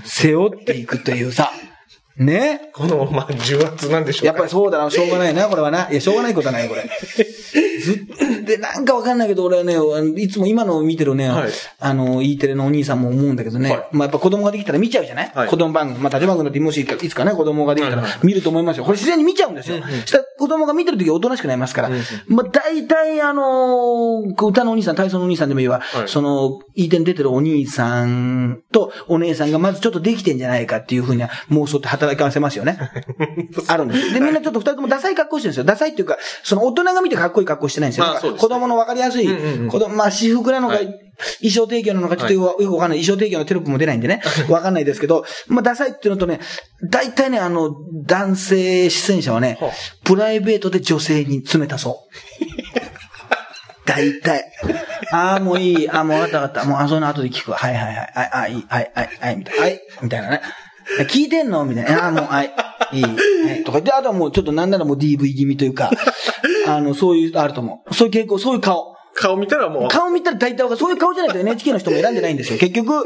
[0.03, 1.51] 背負っていくというさ、
[2.17, 2.69] ね？
[2.73, 5.89] この、まあ、重圧なんでしょうやっぱりそうだな、しょうがないな、これはな。
[5.89, 6.83] いや、しょうがないことはない、これ。
[7.81, 9.75] ずっで、なんかわかんないけど、俺はね、
[10.21, 11.51] いつも今のを見てるね、はい。
[11.79, 13.87] あの、E テレのお兄さんも思うんだけどね、はい。
[13.91, 15.49] まあやっぱ子供ができたら見ちゃうじゃない、はい。
[15.49, 15.99] 子供番組。
[15.99, 18.85] まあ、立場君だってもしいつかね、子供ができたら見ると思いますよ。
[18.85, 19.77] これ自然に見ちゃうんですよ。
[20.05, 21.89] したら子供が見てるときはおとなしくなりますから。
[22.27, 26.07] まあ、大体、あのー歌のお兄さん、体操のお兄さんでもいいわ、はい。
[26.07, 32.77] その、E テレに出てるお兄さんとお姉さんがまずちょっとできてんじゃないかっていうふうな妄想って働かせますよね。
[33.67, 34.13] あるんです。
[34.13, 35.63] で、みんなちょっと二人ともダサい格好してるんですよ。
[35.63, 38.05] ダサいっていうか、その大人が見てかっこいい格好してないんですよ。
[38.05, 39.27] まあすね子供のわかりやすい、
[39.69, 41.01] 子供、まあ私服なのか、はい
[41.39, 42.99] 衣装提供なのか、ちょっとよくわかんない。
[42.99, 44.21] 衣装提供のテロップも出ないんでね。
[44.49, 46.41] わかんないですけど、まあダサいっていうのとね、
[46.91, 47.73] 大体ね、あの、
[48.05, 49.71] 男性出演者はねはあ、
[50.03, 52.15] プライベートで女性に冷たそう。
[53.85, 54.51] 大体。
[55.11, 55.89] ああ、もういい。
[55.89, 56.69] ああ、もう分かった分かった。
[56.69, 57.57] もう、あ、その後で聞くわ。
[57.57, 57.95] はいはいはい。
[57.95, 58.65] はい、あ、いい。
[58.67, 59.61] はい、はい、はい、みたいな。
[59.61, 60.41] はい、みたいなね。
[61.09, 62.05] 聞いてんのみたいな。
[62.05, 62.53] ああ、もう、はい、
[62.93, 63.03] いい。
[63.03, 63.09] は
[63.59, 65.91] い、とかで、あとはもうちょっとなんならもう DV 気味というか、
[66.67, 67.93] あの、そういう、あると思う。
[67.93, 68.94] そういう傾向、そういう顔。
[69.15, 72.59] 顔見たらもう、顔見たら大体わかるそういう顔じゃないと NHK の人も選んでないんですよ。
[72.59, 73.05] 結局、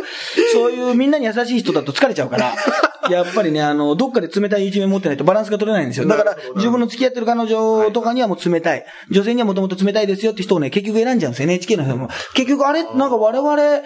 [0.51, 2.55] そういうみんなに優しい人だと疲れちゃうから、
[3.09, 6.07] やっぱりね、あの、どっかで冷たい一面持ってないとバランスが取れないんですよ。
[6.07, 8.85] だから自分の付き合ってる彼女とかにはもう冷たい。
[9.09, 11.49] 女性にはもともと冷たいですよって人をね、結局選んじゃうんですよ。
[11.49, 12.09] NHK の人も。
[12.33, 13.81] 結局あれ、なんか我々、ね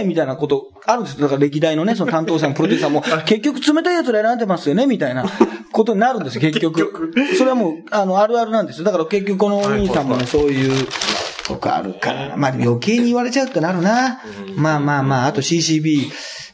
[0.00, 1.22] え、みたいなことあるんですよ。
[1.22, 5.24] だから歴代のね、その担当者もプロデューサーも、 結局冷たい奴ら選んでますよね、みたいな
[5.72, 7.12] ことになるんですよ、結局。
[7.36, 8.84] それはもう、あの、あるあるなんですよ。
[8.84, 10.86] だから結局このお兄さんもね、そういう、
[11.50, 12.36] とかあるからな。
[12.36, 14.22] まあでも余計に言われちゃうってなるな。
[14.56, 16.10] まあまあまあ、あと CCB、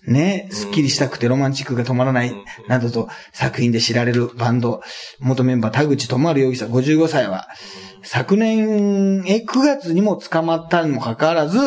[0.06, 2.35] ね、スッキリしたくてロマンチックが止まらない、
[2.68, 4.80] などと作品で知られるバンド、
[5.18, 7.48] 元メンバー田口智容疑者55歳は、
[8.02, 11.59] 昨年、え、9月にも捕まったにもかかわらず、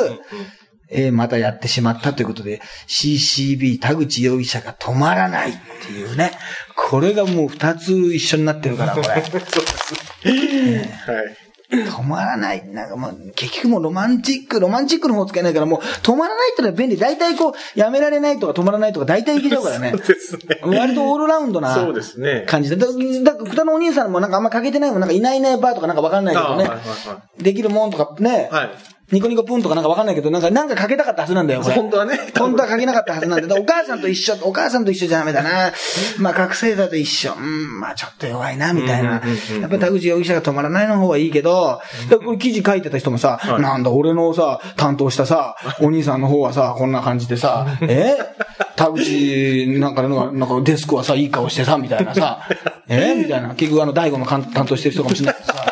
[0.91, 5.53] えーまたやってしまったということで、CCB 田口容疑者が止まらないっ
[5.85, 6.31] ていうね。
[6.75, 9.07] これがもう二つ一緒になってるから、これ。
[9.11, 9.23] はい。
[11.71, 12.67] 止まらない。
[12.69, 16.97] なんかもう、結局もうロマンチック、ロマンチックの方使えないから、もう止まらないってのは便利。
[16.97, 19.91] 大体こう、やめられないとか止まらないとか大体いけちゃうからね。
[19.91, 20.61] そうですね。
[20.63, 22.45] 割とオールラウンドなそうですね。
[22.47, 22.75] 感じで。
[22.75, 26.65] だだから、双のお兄さんもなんかあんまかけてないもん、なんかいないいないバーとかなんかわかんないけどね。
[26.65, 28.49] あはいはいはできるもんとかね。
[28.51, 28.69] はい。
[29.11, 31.75] ニコニコプンとかなんかわかんないけど、なんか、なんかかけたかったはずなんだよ、これ。
[31.75, 32.19] 本当はね。
[32.37, 35.71] 本当は書けなかったはずなんで、だからお母さんと一緒、お母さんと一緒じゃダメだな。
[36.19, 37.33] まあ、覚醒剤と一緒。
[37.33, 39.11] うん、まあ、ちょっと弱いな、みたいな。
[39.11, 39.17] や
[39.67, 41.81] っぱり田口容疑者が止まらないの方はいいけど、
[42.23, 48.15] これ記事書いてた人もさ、はいなんだ、俺のさ、担当したさ、お兄さんの方はさ、こんな感じでさ、 え？
[48.75, 52.41] 田口なんかの、なんかデスクはさ、いい顔してさ、みたいなさ、
[52.87, 53.15] え？
[53.15, 53.55] みたいな。
[53.55, 55.68] 結局あの、大悟の担担当してる人かもしれないけどさ、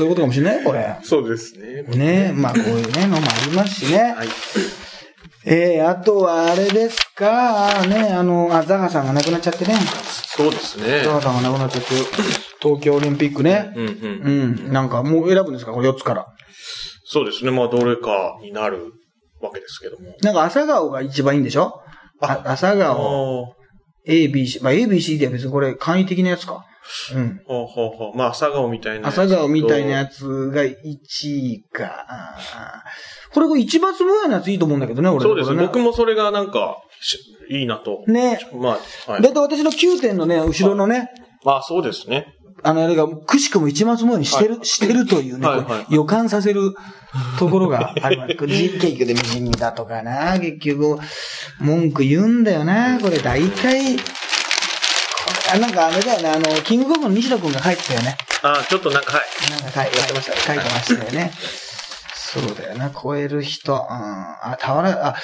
[0.00, 0.64] そういうことかもしれない？
[0.64, 0.96] これ。
[1.02, 1.82] そうですね。
[1.82, 4.14] ねまあこういうね、のもありますしね。
[4.16, 4.28] はい。
[5.44, 9.74] ええあとはあれですか、ね、あの、あ、ザハさんが亡くなっちゃってね。
[9.74, 11.12] そうですねザ。
[11.12, 11.88] ハさんが亡くなっちゃって、
[12.60, 13.72] 東京オリンピックね。
[13.76, 14.62] うんうん。
[14.64, 14.72] うん。
[14.72, 15.72] なんかもう選ぶんですか？
[15.72, 16.26] これ4つから。
[17.04, 17.50] そうですね。
[17.50, 18.92] まあ、どれかになる
[19.40, 20.14] わけですけども。
[20.22, 21.82] なんか朝顔が一番いいんでしょ？
[22.22, 23.48] あ朝顔、あ
[24.08, 26.64] ABC、まあ ABC では別にこれ簡易的なやつか。
[27.14, 27.40] うん。
[27.46, 28.16] ほうほうほう。
[28.16, 29.22] まあ、朝顔みたいなやつと。
[29.22, 30.74] 朝顔みたいなやつが1
[31.22, 32.06] 位か。
[33.32, 35.22] これこれ一番すごいのやついいと思うんだけどね、俺。
[35.22, 35.56] そうですね。
[35.56, 37.18] これ僕もそれがなんか、し
[37.50, 38.04] いいなと。
[38.06, 38.38] ね。
[38.52, 39.22] まあ、はい。
[39.22, 41.10] だいたい私の9点のね、後ろのね、
[41.44, 42.36] まあ、そうですね。
[42.62, 46.74] あの、あれが、くしくも一松模様にしてる、してるというね、はいはい予感させる
[47.38, 48.34] ところがあります。
[48.46, 50.98] 結局で地味だとかな、結局、
[51.58, 53.96] 文句言うんだよな、これ大体、
[55.52, 58.16] あなんかあれだよね、あの、キングコングの西野くんが書いてたよね。
[58.42, 59.50] あちょっとなんか、はい。
[59.62, 61.32] なんか書い書いてました、書いてましたよね。
[62.32, 63.72] そうだよな、超える人。
[63.72, 65.16] うん、あ、俵、あ、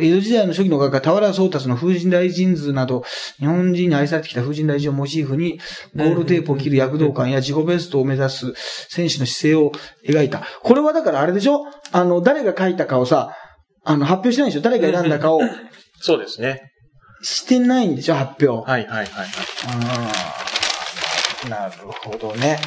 [0.00, 3.04] 江戸時代の初期の画家、俵宗達の風神大神図など、
[3.38, 5.60] 日本人に愛されてきた風神大神をモチーフに、
[5.94, 8.54] ゴールテープを切る躍動感や自己ベストを目指す
[8.88, 9.72] 選手の姿勢を
[10.08, 10.42] 描いた。
[10.62, 11.66] これはだからあれでしょ？
[11.92, 13.36] あの、誰が書いたかをさ、
[13.84, 14.62] あの、発表してないでしょ？
[14.62, 15.40] 誰が選んだかを
[16.00, 16.70] そうですね。
[17.24, 18.70] してないんでしょ発表。
[18.70, 19.26] はいはいはいはい。
[21.44, 22.58] うんなるほどね。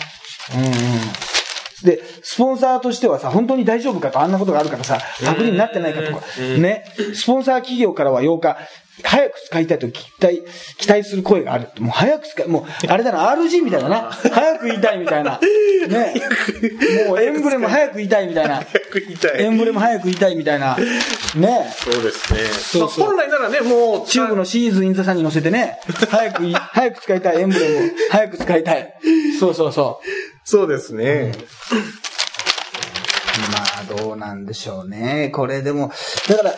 [0.54, 1.37] うんうん。
[1.84, 6.24] で、スポンサーとしてはさ、本当に大丈夫かと、あんなことがあるからさ、パクリになってないかとか、
[6.58, 8.58] ね、スポンサー企業からは8日、
[9.04, 10.44] 早く使いたいと期待、
[10.78, 11.70] 期待する声がある。
[11.80, 14.10] もう早く使い、もう、あれだな、RG みたいだな。
[14.12, 15.40] 早く言いたいみたいな。
[15.88, 16.16] ね。
[17.08, 18.56] もうエンブレム早く言いたいみたいな。
[18.56, 19.44] 早く言いたい。
[19.44, 20.76] エンブレム早く言いたいみたいな。
[21.36, 21.74] ね。
[21.78, 22.40] そうですね。
[22.46, 28.94] そうそうまあ本来ならね、もう、チューブのシーズンインザさんに乗せてね、早くい、早く使いたいエンブレムを、早く使いたい。
[29.40, 30.37] そうそうそう。
[30.50, 31.34] そうですね。
[33.52, 35.30] まあ、どうなんでしょうね。
[35.36, 35.92] これでも、
[36.30, 36.54] だから、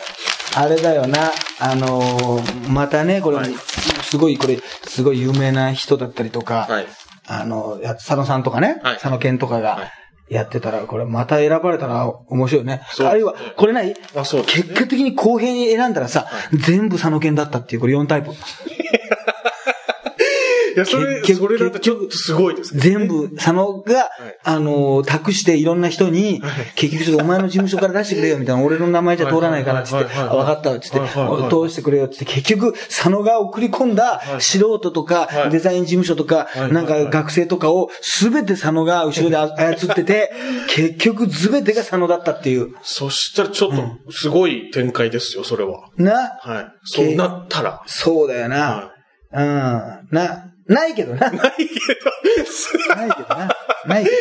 [0.54, 6.86] あれだよな、あのーまたね、これ、はいすごい、これ、すごい有名な人だったりとか、はい。
[7.26, 9.90] あの、や佐野さんとかね、はい佐野健とかはが
[10.30, 12.82] いやってたら、これまた選ばれたら面白いね。
[12.92, 13.92] そうあるいは、これない？
[14.14, 18.30] あ、そうです結果的に公平に選んだらさ、全部佐野健だったっていう、これ4タイプ。
[20.80, 22.80] いや、それ、結局それだとちょっとすごいですね。
[22.80, 24.10] 全部、佐野が、
[24.44, 26.42] あの、託していろんな人に、
[26.74, 40.32] 結局ちょっとお前の事務所から出してくれよ、みたいな、俺の名前じゃ通らないから、つって、分かった、つって、はいはいはい通してくれよ、つって、結局、佐野が送り込んだ素人とかは、いデザイン事務所とかは、いなんか学生とかを、すべて佐野が後ろで 操ってて、
[40.68, 42.74] 結局、すべてが佐野だったっていう。
[42.82, 45.88] そしたらちょっと、すごい展開ですよ、それは。
[45.96, 46.38] な？
[46.40, 46.66] はい。
[46.84, 47.82] そうなったら。
[47.86, 48.92] そうだよなは。
[49.32, 50.08] うん。
[50.10, 51.30] な、ないけどな。
[51.30, 51.78] ないないけけ
[52.88, 52.96] どな。
[52.96, 53.48] ないけどな。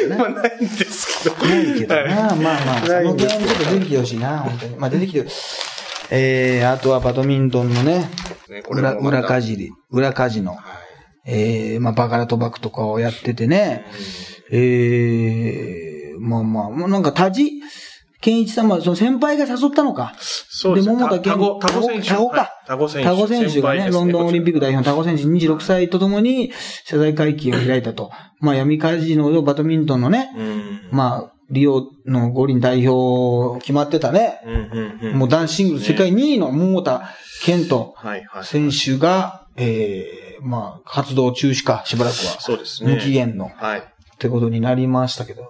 [0.07, 1.35] ど、まあないんですけど。
[1.45, 2.03] ないけどな。
[2.03, 4.75] まあまあ、そのゲームちょっと出てきてほしいな、本当に。
[4.77, 5.29] まあ出てきてる。
[6.11, 8.09] えー、あとはバドミントンのね、
[8.69, 10.57] 裏、裏カジリ、裏カジノ。
[11.25, 13.85] えー、まあバカラ賭博とかをやっててね、
[14.51, 17.61] えー、まあまあ、もうなんか田地
[18.21, 20.13] 健一さんは、その先輩が誘ったのか。
[20.19, 20.93] そうですね。
[20.93, 22.07] 桃田健タゴ、タゴ選手。
[22.09, 23.07] タゴかはいタゴ選手。
[23.07, 26.51] タゴ選手がね、ロンドンオリンピック代表のタゴ選手26歳とともに
[26.85, 28.11] 謝罪会見を開いたと。
[28.39, 30.89] まあ闇カジノのバドミントンのね、うん。
[30.91, 34.41] まあ、リオの五輪代表決まってたね。
[34.45, 35.15] うんうんうん。
[35.17, 37.09] もう男子シングル世界2位の桃田
[37.43, 38.43] 健人はいはい。
[38.43, 42.39] 選手が、ええまあ、活動中止か、しばらくは。
[42.39, 42.95] そうですね。
[42.95, 43.49] 無期限の。
[43.55, 43.83] はい。
[44.19, 45.43] ってことになりましたけど。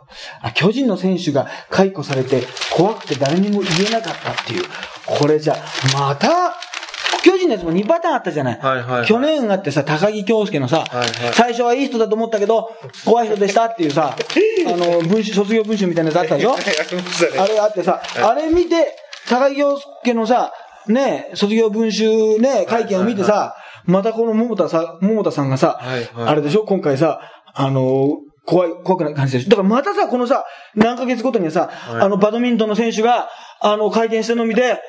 [0.44, 2.44] あ、巨人の選手が解雇されて
[2.76, 4.64] 怖くて誰にも言えなかったっていう。
[5.08, 5.56] これじゃ、
[5.94, 6.54] また、
[7.24, 8.60] 巨人のやつも2パターンあったじゃない。
[8.60, 9.08] はいはいはい。
[9.08, 11.34] 去年あってさ、高木京介のさ、はいはい。
[11.34, 12.70] 最初はいい人だと思ったけど、
[13.06, 14.16] 怖い人でしたっていうさ、
[14.68, 16.54] あの、文集、卒業文集みたいなやつあったでしょ？
[17.42, 18.96] あれあってさ、あれ見て、
[19.28, 20.54] 高木京介のさ、
[20.88, 23.56] ね、卒業文集ね、会見を見てさ、
[23.86, 26.28] またこの桃田さ、桃田さんがさ、はいはい。
[26.34, 26.64] あれでしょ？
[26.66, 27.20] 今回さ、
[27.54, 28.18] あの、
[28.50, 29.50] 怖い、怖くない感じでしょ。
[29.52, 31.92] だからまたさ、このさ、何ヶ月ごとにさ、い。
[32.02, 33.30] あの、バドミントンの選手が、
[33.62, 34.82] あの、回転してるの見て、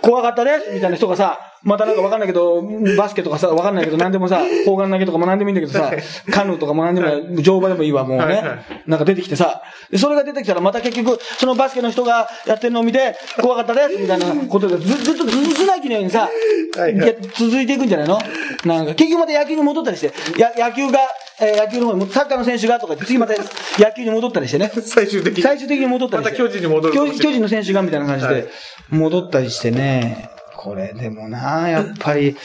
[0.00, 2.62] 怖かったですみたいな人がさ、またなんかわかんないけど、
[2.96, 5.90] バスケとかさ、わかんないけど、何でもさ、砲丸投げとかも何でもいいんだけどさ、
[6.30, 8.82] カヌーとかも何でもいい、乗馬でもいいわ、もうはいはね。
[8.86, 16.28] なんか出てきてさ、でそれが出てきたらまた結局、そのバスケの人がやってるのを見て、怖かったですみたいなことで、ずずっとずつなきのようにさ、
[16.76, 16.98] はいはいい。
[16.98, 18.18] や続いていくんじゃないの？
[18.64, 21.00] なんか、結局また野球に戻ったりして、や野球が、
[21.40, 23.34] えー野球の方に、サッカーの選手がとか言って、次また
[23.78, 24.68] 野球に戻ったりしてね。
[24.68, 25.42] 最終的に。
[25.42, 26.32] 最終的に戻ったりして。
[26.32, 28.48] また巨人に戻る巨巨人の選手がみたいな感じはいで、
[28.90, 30.30] 戻ったりしてね。
[30.56, 32.36] これでもな、やっぱり、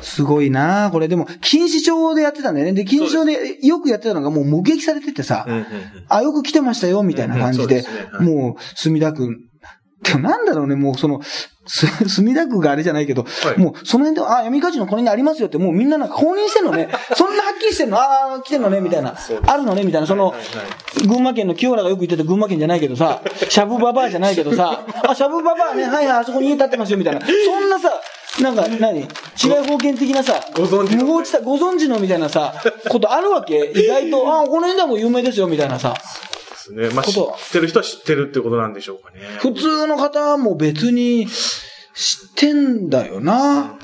[0.00, 2.72] すごいな、これでも、錦糸町でやってたんだよね。
[2.72, 5.66] で、錦糸町でよくやってたのがもう目撃されててさ、うんうんうん
[6.08, 9.38] あ、よく来てましたよ、みたいな感じで、うんうんそうですねはいもう、墨田区、
[10.04, 11.20] でもなんだろうね、もうその、
[11.66, 13.58] す 墨田区があれじゃないけど、はい。
[13.58, 16.88] もうその辺で、あ、闇カジノこれにありますよって、もうみんななんか公認してんのね。
[17.16, 17.98] そんなはっきりしてんの？
[17.98, 19.16] ああ、来てんのね、みたいな。
[19.46, 20.06] あるのね、みたいな。
[20.06, 27.20] その、はいはい群馬県の清原がよく言ってた群馬県じゃないけどさ、シャブババアじゃないけどさ、 あ、シャブババアね、はいはい、あそこに家建ってますよ、みたいな。
[27.20, 27.92] そんなさ、
[28.40, 29.06] なんか何、違い
[29.66, 31.04] 保険的なさ、ご存知の？
[31.04, 32.54] 無法地帯、ご存知のみたいなさ、
[32.88, 33.72] ことあるわけ？
[33.74, 35.94] 意外と、あ、この辺ではもう有名ですよ、みたいなさ。
[36.72, 36.90] ですね。
[36.94, 39.20] まあ、知ってる人は知ってるってことなんでしょうかね。
[39.38, 43.78] 普通の方はもう別に知ってんだよな。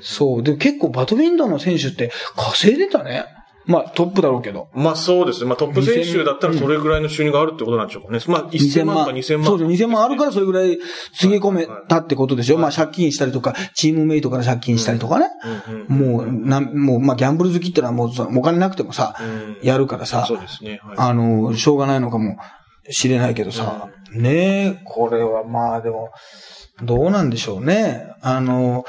[0.00, 0.42] そう。
[0.42, 3.26] で、結構バドミントンの選手って稼いでたね。
[3.68, 4.68] まあトップだろうけど。
[4.72, 5.46] まあそうですね。
[5.46, 8.18] まあトップ選手だったらそれぐらいの収入があるってことなんでしょうかね。
[8.26, 9.46] まあ1000万か2000万。
[9.46, 9.84] そうです。
[9.84, 10.78] 2000万あるからそれぐらい
[11.14, 12.56] つぎ込めたってことでしょ。
[12.56, 15.26] まあ借金したりとか、チームメイトから借金したりとかね。
[15.88, 20.80] もう、なん、もう、まあギャンブル好きってのはもうさ、お金なくてもさ、うんやるからさ、そうですね。
[20.82, 22.36] はいあの、しょうがないのかも
[22.88, 26.10] しれないけどさ、ねえ、これはまあでも、
[26.82, 28.14] どうなんでしょうね。
[28.22, 28.84] あの、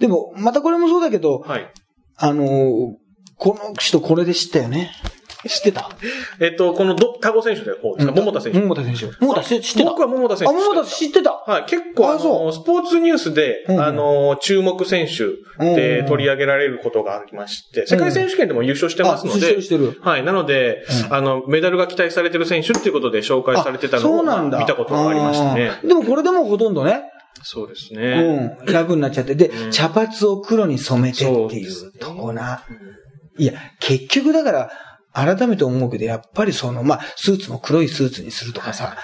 [0.00, 1.72] でも、またこれもそうだけど、はい。
[2.16, 2.96] あの、
[3.44, 4.90] この人これで知ったよね。
[5.46, 5.90] 知ってた？
[6.40, 8.60] えっと、このど、タゴ選手で方ですか、桃田選手。
[8.60, 9.10] 桃田選手。
[9.20, 9.84] 桃田知ってた？
[9.84, 11.32] 僕は桃田選手あ、桃田知ってた？
[11.32, 11.64] はい。
[11.66, 15.26] 結構、あの、スポーツニュースで、うんあの、注目選手
[15.62, 20.24] で取り上げられることがありまして、世界選手権でも優勝してますのでるしてる、はい。
[20.24, 24.58] なので、あの、メダルが期待されてる選手っていうことで紹介されてたのをそうなんだ。
[24.58, 27.02] 見たことがありましたねでもこれでもほとんどね、
[27.42, 28.56] そうですうね。
[28.62, 29.34] ん、楽になっちゃって。
[29.34, 32.62] で、うん茶髪を黒に染めてっていそうとこな。
[33.38, 34.70] いや、結局だから、
[35.12, 38.96] 改めて思うけど、やっぱりその、まあ、スーツも黒いスーツにするとかさ、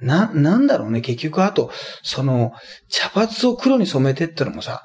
[0.00, 1.70] な、なんだろうね、結局あと、
[2.02, 2.52] その、
[2.88, 4.82] 茶髪を黒に染めてってのもさ、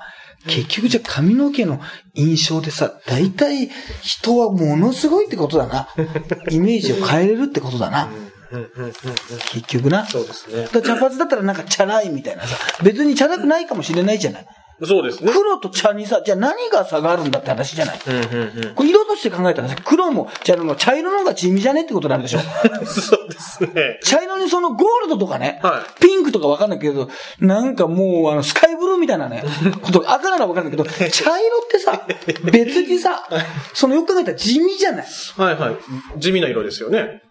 [0.48, 1.80] 結局じゃあ髪の毛の
[2.16, 3.70] 印象でさ、大体
[4.02, 5.88] 人はものすごいってことだな。
[6.52, 8.10] イメージを変えれるってことだな。
[9.52, 10.06] 結局な。
[10.06, 10.68] そうですね。
[10.82, 14.46] 茶髪だったらなんかチャラいみたいなさ、別にチャラくないかもしれないじゃない。
[14.82, 15.32] そうですね。
[15.32, 18.00] 黒と茶にさ、じゃあ何が差があるんだって話じゃない。
[18.08, 18.76] うんうんうん。
[18.76, 22.40] これ色として考えたらさ、黒も茶色も茶色の方が地味じゃねってことになるでしょ。
[22.86, 24.00] そうですね。
[24.04, 27.10] 茶色にそのゴールドとかね、はピンクとかわかんないけど、
[27.40, 29.44] なんかもうあのスカイブルーみたいなね、
[29.82, 32.08] こと赤ならわかんないけど、茶色ってさ、
[32.52, 33.28] 別にさ、
[33.74, 35.06] そのよく考えたら地味じゃない。
[35.38, 35.76] はいはい。
[36.18, 37.22] 地味な色ですよね。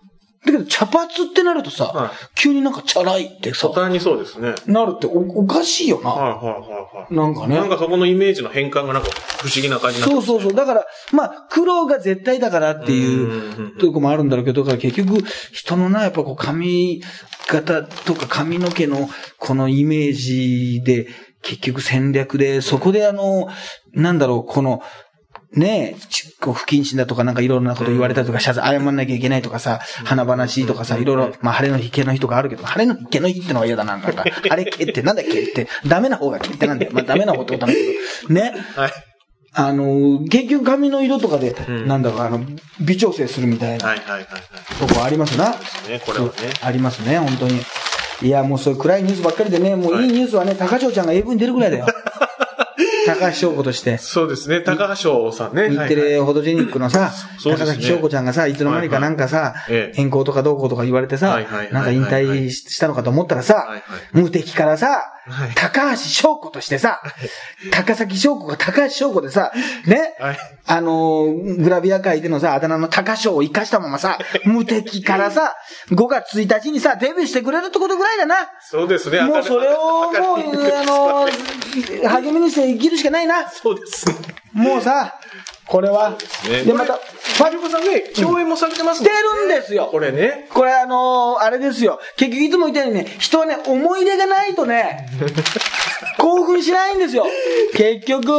[0.44, 4.48] だけど茶髪ってなるとさ、はい急になんかチャラいってさ途、端にそうですね。
[4.48, 6.10] はいなるっておおかしいよな。
[6.10, 7.14] はいはいはい。
[7.14, 7.56] なんかね。
[7.56, 10.54] なんかそこのイメージの変換がなんか不思議な感じになそうそうそう。
[10.54, 17.02] だから、まあ、黒が絶対だからっていうとこもあるんだろうけど、だから結局、人のな、やっぱこう髪
[17.48, 21.08] 型とか髪の毛のこのイメージで、
[21.42, 23.48] 結局戦略で、そこであの、
[23.92, 24.82] なんだろう、この、
[25.54, 36.92] ねえ、ちこう不謹慎だとかなんかいろんなこと言われたりとか、謝罪、謝んなきゃいけないとかさ、華々しいとかさ、いろいろ、まあ晴れの日、毛の日とかあるけど、晴れの日、毛の日ってのは嫌だな、なんか、 あれ毛ってなんだっけって、ダメな方が毛ってなんだよ。
[36.94, 38.54] まあダメな方ってことなんだけど、 ね。
[38.76, 38.92] はい。
[39.54, 42.40] あの、結局髪の色とかで、んなんだか、あの、
[42.80, 44.88] 微調整するみたいなはいはいはいはい。
[44.88, 45.50] とこありますな。
[45.50, 46.32] ですね、これはね。
[46.62, 47.60] ありますね、本当に。
[48.22, 51.86] いや、もうそういう暗いニュースばっかりでね、もういいニュースはね、高城ちゃんが AV に出るぐらいだよ。
[53.06, 53.98] 高橋翔子として。
[53.98, 55.70] そうですね、高橋翔さんね。
[55.70, 57.12] 日テレフォトジェニックのさ、
[57.42, 59.54] 高崎翔子ちゃんがさ、いつの間にかなんかさ
[59.94, 61.40] 変更とかどうこうとか言われてさ
[61.72, 67.00] なんか引退したのかと思ったらさはいはい、無敵からさはい、高橋翔子としてさ、
[67.70, 69.52] 高崎翔子が高橋翔子でさ、
[69.86, 70.16] ね？
[70.18, 75.54] はい、あのー、グラビア界でのさ、あだ名の高翔を生かしたままさ、無敵からさ、
[75.90, 78.34] 5月1日にさ、デビューしてくれるってことぐらいだな。
[78.60, 79.22] そうですね。
[79.22, 83.48] もうそれを、もう、あのー、励みにして生きるしかないな。
[83.48, 84.14] そうですね。
[84.52, 85.20] もうさ、
[85.72, 86.10] これは？
[86.50, 89.88] ねで、また、ファジョコさんね、共演もされてますしてるんですよ。
[89.90, 90.46] これね。
[90.52, 91.98] これあのーあれですよ。
[92.18, 95.08] 結局いつも言ったようにね、人はね、思い出がないとね、
[96.18, 97.26] 興奮しないんですよ。
[97.74, 98.30] 結局。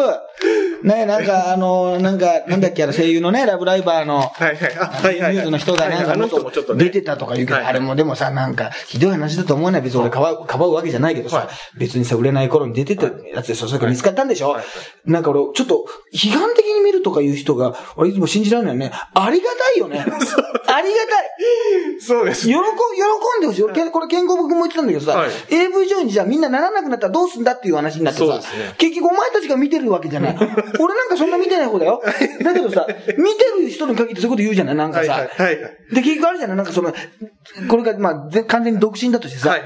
[0.83, 4.57] ね、なんか、あの、なんか、なんだっけ、あの声優のね、ラブライバーの、はいはい。
[4.77, 5.33] あ、はいはい。
[5.33, 9.81] ニュースの人がなんかもっと出てたとか言うけど、あれもでもさ、なんか、ひどい話だと思わない。
[9.81, 14.57] 別に俺かばう、かばうわけじゃないけどさ、別にさ、売れない頃に出てたやつでしょ、それから見つかったんでしょ？
[15.05, 18.91] なんか俺、ちょっと、批判的に見るとかいう人が、俺いつも信じられないよね。
[19.13, 19.99] ありがたいよね。
[19.99, 21.29] ありがたい。
[21.99, 22.47] そうです。
[22.47, 23.63] 喜ん、喜んでほしい。
[23.63, 28.39] 俺、これ健康僕も言ってたんだけどさ、AV 上にじゃあみんなならなくなったらどうすんだっていう話になってさ、
[28.77, 30.35] 結局お前たちが見てるわけじゃない。
[30.79, 32.01] 俺なんかそんな見てない方だよ。
[32.43, 32.85] だけどさ、
[33.17, 34.75] 見てる人に限ってそういうこと言うじゃない？
[34.75, 35.13] なんかさ。
[35.13, 35.57] はいはい、
[35.93, 36.57] で、結局あるじゃない？
[36.57, 36.93] なんかその、
[37.69, 39.61] これが、まあ、完全に独身だとしてさ、はい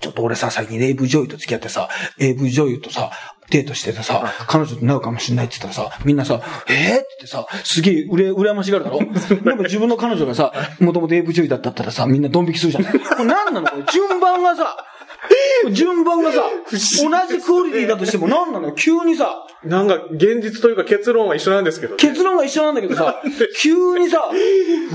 [0.00, 1.88] ちょっと俺さ、最近 AV 女優と付き合ってさ、
[2.20, 3.10] AV 女優とさ、
[3.50, 8.98] デートしててさ、彼女となるかもしんないって言ったらさ、みんなさ、えー、ってさ、すげえ、うれ、羨ましがるだろ？
[9.42, 12.84] でも自分の彼女がさ、もともと AV 女優だったったらさ、みんなドン引きするじゃん。
[12.84, 13.84] これ何なのこれ？
[13.92, 14.76] 順番がさ、
[15.72, 16.76] 順番がさ、同
[17.36, 23.20] じクオリティだとしても何なの急にさ、なんか、現実というか結論は一緒なんですけど、ね、結論は一緒なんだけどさ、
[23.60, 24.30] 急にさ、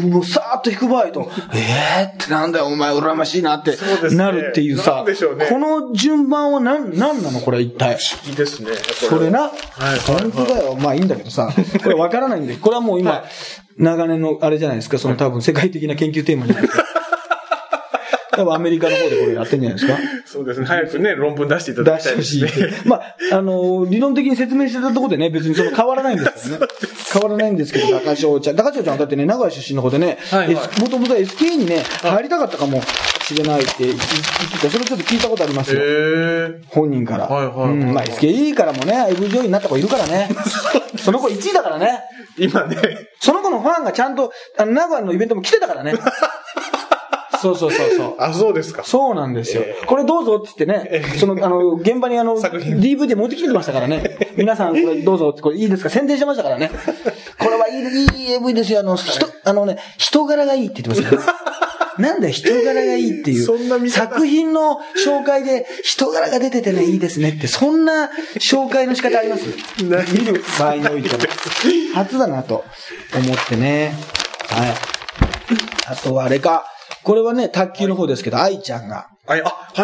[0.02, 3.78] もうさーっと引く場合と、えーってなんだよ、お前羨ましいなって
[4.16, 7.98] なるっていうさ、うね、この順番は何、何なのこれ一体？
[7.98, 8.72] 不思議ですね。
[9.10, 9.50] これな、は
[9.96, 10.76] い、本当だよ。
[10.76, 13.24] まあいいんだけどさ、これわからないんで、これはもう今、はい、
[13.78, 16.70] 長年のあれじゃないですか、その多分世界的な研究テーマになって。
[18.36, 19.98] 多分アメリカの方でこれやってんじゃないですか？
[20.26, 20.66] そうですね。
[20.66, 22.42] 早くね、論文出していただきたいですね。
[22.48, 22.88] 出してほしい。
[22.90, 26.68] まあ、あの、理論的に説明してたところでね、別にその変わらないんですよね。
[27.14, 28.56] 変わらないんですけど、高潮ちゃん。
[28.56, 30.18] 高潮ちゃんだってね、名古屋出身の子でね、
[30.80, 32.82] もともと SK にね、入りたかったかも
[33.24, 34.00] しれないって言って
[34.62, 34.70] た。
[34.70, 35.82] それちょっと聞いたことありますよ。
[36.70, 37.28] 本人から。
[37.28, 37.94] はいはい、うん。
[37.94, 40.30] まあ SKE からもね、AV 女優になった子いるからね。
[40.98, 42.00] その子1位だからね。
[42.38, 42.78] 今ね。
[43.20, 45.94] その子のファンがちゃんと、あの、名古屋のイベントも来てたからね。
[47.44, 48.16] そうそうそうそう。
[48.24, 48.84] あ、そうですか。
[48.84, 49.64] そうなんですよ。
[49.86, 54.18] これどうぞって言ってね、その、あの、現場にあの、DVD 持ってきてましたからね。
[54.38, 55.90] 皆さんこれどうぞって、これいいですか？
[55.90, 56.72] 宣伝してましたからね。
[57.40, 58.80] これはいい、いい AV ですよ。
[58.80, 61.38] あの、人、あのね、人柄がいいって言ってましたよ。
[62.00, 63.44] なんだよ、人柄がいいっていう。
[63.46, 69.44] そんな作品の紹介で人柄が出ててね、いいですねって、そんな紹介の仕方あります？
[69.80, 71.18] 見る場合においては。
[71.94, 72.64] 初だなと
[73.16, 73.94] 思ってね。
[74.50, 74.74] はい。
[75.88, 76.66] あとはあれか。
[77.04, 79.10] これはね、卓球の方ですけど、愛ちゃんが。
[79.26, 79.42] あ、はい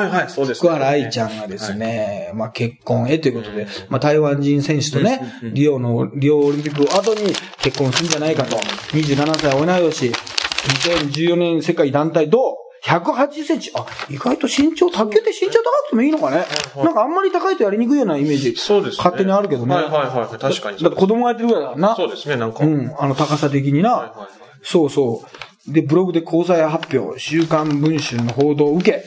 [0.10, 0.70] はい、そうです、ね。
[0.70, 8.58] 福原愛ちゃんがですね、はい、まあ結婚へということで、まあ台湾人選手とね、リオの、リオオリンピック後に結婚するんじゃないかと。
[8.58, 10.12] 27歳同い年。
[10.12, 12.58] 2014年世界団体銅。
[12.84, 13.72] 180センチ。
[13.76, 16.46] あ、意外と身長、卓球って身長高くてもいいのかね。
[16.78, 18.56] なんかあんまり高いとやりにくいようなイメージ。
[18.56, 19.76] そうです、ね、勝手にあるけどね。
[19.76, 20.40] はいはいはい。
[20.40, 20.78] 確かに。
[20.82, 21.96] だって子供がやってるぐらいだな。
[21.96, 22.64] そうですね、なんか。
[22.64, 22.96] うん。
[22.98, 23.94] あの高さ的にな。
[23.94, 24.30] はいはいはい、
[24.64, 25.49] そうそう。
[25.70, 29.04] で、ブログで交際発表、週刊文春の報道を受け、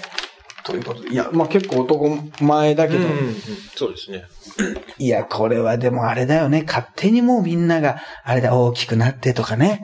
[0.65, 1.11] ということで。
[1.11, 3.01] いや、まあ結構男前だけど。
[3.01, 3.35] うんうんうん、
[3.75, 4.25] そうですね。
[4.99, 6.65] いや、これはでもあれだよね。
[6.67, 9.83] 勝手にもうみんなが、あれだ、大きくなってとかね。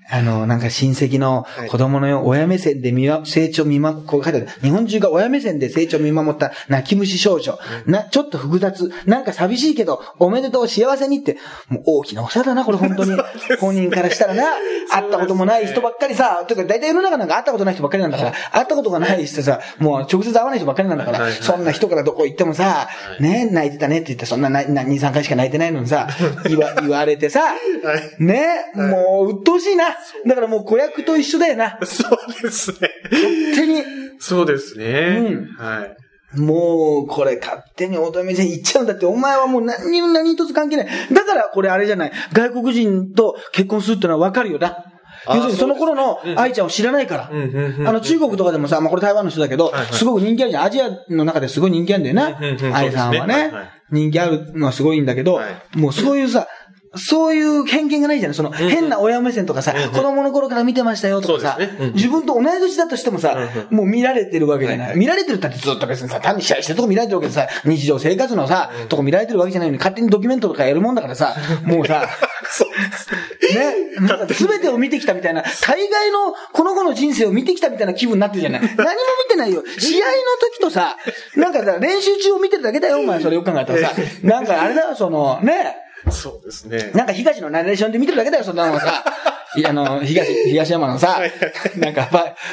[0.12, 4.48] あの、なんか親戚の子供のよ、親目線で見わ、成長見ま、こう書いてある。
[4.60, 7.58] 日本中が親目線で成長見守った泣き虫少女。
[7.86, 8.92] な、ちょっと複雑。
[9.06, 13.12] なんか寂しいけど、おめでとう幸せにって、もう大きなお世話だな、これ本当に。
[13.60, 14.44] 本人からしたらな、
[14.90, 26.08] 会ったこともない人ばっかりさ、というか大体世の中なんか会ったことない人ばっかりなんだから、会ったことがない人さ、もう直接会わない人ばっかりなんだから、そんな人からどこ行ってもさ、ね、泣いてたねって言って、そんな2、3回しか泣いてないのにさ、
[26.48, 27.54] 言わ、言われてさ、
[28.18, 29.96] ね、もう、鬱陶しいな。
[30.26, 31.78] だからもう子役と一緒だよな。
[31.82, 32.90] そうですね。
[33.10, 33.82] 勝手に。
[34.18, 34.86] そうですね。
[34.86, 35.56] うん。
[35.56, 35.96] はい。
[36.38, 40.86] もう、これ勝手に乙女線行っちゃうんだって、お前はもう何にも何一つ関係ない。
[41.12, 42.12] だからこれあれじゃない。
[42.32, 44.84] 外国人と結婚するってのはわかるよな。
[45.28, 47.30] 要するにその頃の愛ちゃんを知らないから。
[47.30, 50.64] あの中国とかでもさ、まあこれ台湾の人だけど、すごく人気あるじゃん。
[50.64, 52.76] アジアの中ですごい人気あるんだよな。
[52.76, 53.52] 愛さんはね。
[53.90, 55.40] 人気あるのはすごいんだけど、
[55.74, 56.46] もうそういうさ、
[56.96, 58.36] そういう偏見がないじゃない。
[58.36, 61.58] その、変な親目線とかさ、子供の頃から見てましたよとかさ、
[61.94, 63.36] 自分と同い年だとしてもさ、
[63.70, 64.98] もう見られてるわけじゃない。
[64.98, 72.08] 見られてるってずっと別にさ、単に試合してるとこ見られてるわけでさ、日常生活のさ、とこ見られてるわけじゃないのに、勝手にドキュメントとかやるもんだからさ、もうさ、
[73.54, 78.60] ね、なんか全てを見てきたみたいな、大概のこの子の人生を見てきたみたいな気分になってるじゃない。
[78.60, 79.62] 何も見てないよ。
[79.78, 80.96] 試合の時とさ、
[81.36, 83.94] なんかさ、練習中を見てるだけだよ、お前、それよく考えたらさ。
[84.22, 85.76] なんかあれだよ、その、ね、
[86.10, 86.92] そうですね。
[86.94, 89.04] なんか東のナレーションで見てるだけだよ、そんなのさ。
[89.64, 91.20] あの、東、東山のさ、
[91.76, 92.02] なんか、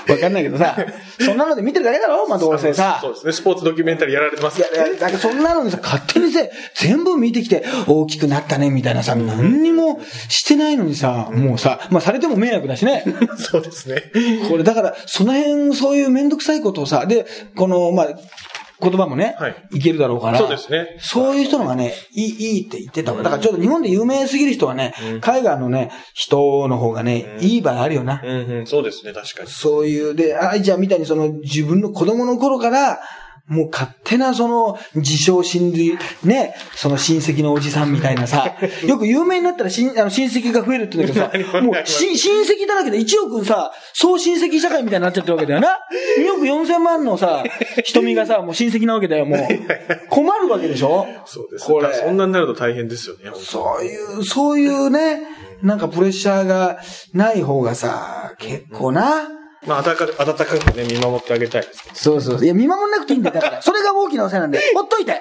[0.10, 0.76] わかんないけどさ、
[1.20, 2.98] そんなので見てるだけだろまあ、どうせさ。
[3.02, 3.32] そうですね。
[3.34, 6.40] スポーツドキュメンタリーやられてますいや、だからそんなのにさ、勝手にさ、
[6.76, 13.04] 全部見てきて、大きくなったね、みたいなさ、何にもしてないのにさ、もうさ、まあ、されても迷惑だしね。
[13.38, 14.12] そうですね。
[14.50, 17.26] これ、だから、その辺、そういうめんどくさいことをさ、で、
[17.56, 18.08] この、まあ、
[18.80, 20.38] 言葉もね、はいいけるだろうから。
[20.38, 20.98] そうですね。
[21.00, 23.14] そういう人のがね、いい、いいって言ってた。
[23.14, 28.22] だからちょっと日本で有名すぎる人はね、うん海外のね、人の方がね、うんいい場合あるよな。
[28.24, 29.50] うんうん、そうですね、確かに。
[29.50, 33.00] そういう、で、愛ちゃんみたいにその自分の子供の頃から、
[33.48, 45.80] もう勝手なその自称親類、ね、その親戚のおじさんみたいなさ、 よく有名になったら親あの親戚が増えるって言うんだけどさ、 もうし親戚だらけで1億さ、総親戚社会みたいになっちゃってるわけだよな。
[46.20, 47.44] 2億4000万のさ、
[47.86, 49.40] 瞳がさ、もう親戚なわけだよ、もう。
[50.10, 51.08] 困るわけでしょ？
[51.26, 51.66] そうです。
[51.66, 53.32] これそんなになると大変ですよね。
[53.36, 55.22] そういう、そういうね、
[55.64, 56.80] なんかプレッシャーが
[57.14, 59.30] ない方がさ、結構な。
[59.68, 61.96] まあ、温かく、温かくね、見守ってあげたいですけど。
[61.96, 62.44] そうそう。
[62.44, 63.36] いや、見守んなくていいんだよ。
[63.36, 65.12] だから、それが大きなお世話なんで、ほっといて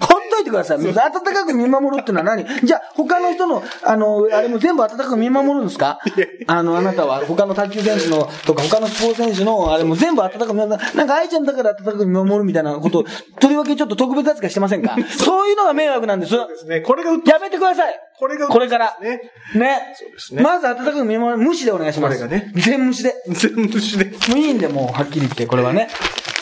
[0.00, 0.78] ほっといてください。
[0.78, 2.44] 温かく見守るってのは何？
[2.64, 5.98] じゃあ、他の人の、あの、あれも全部温かく見守るんですか？
[6.46, 10.96] あの、あなたは、他の卓球選手の、とか、他のスポーツ選手の、あれも全部温かく見守る。
[10.96, 13.04] なんか、愛ちゃんだから温かく見守るみたいなこと、
[13.40, 14.96] とりわけちょっと特別扱いしてませんか？
[15.18, 16.32] そういうのが迷惑なんです。
[16.32, 16.80] ですね。
[16.80, 18.98] これが、やめてくださいこれが、これから。
[19.00, 19.20] ね。
[19.54, 19.94] ね。
[19.98, 21.38] そうですねまず温かく見守る。
[21.38, 22.18] 無視でお願いします。
[22.18, 23.14] これがね全無視で。
[23.28, 24.04] 全部しで。
[24.28, 25.88] もういいんで、もう、はっきり言って、これはね。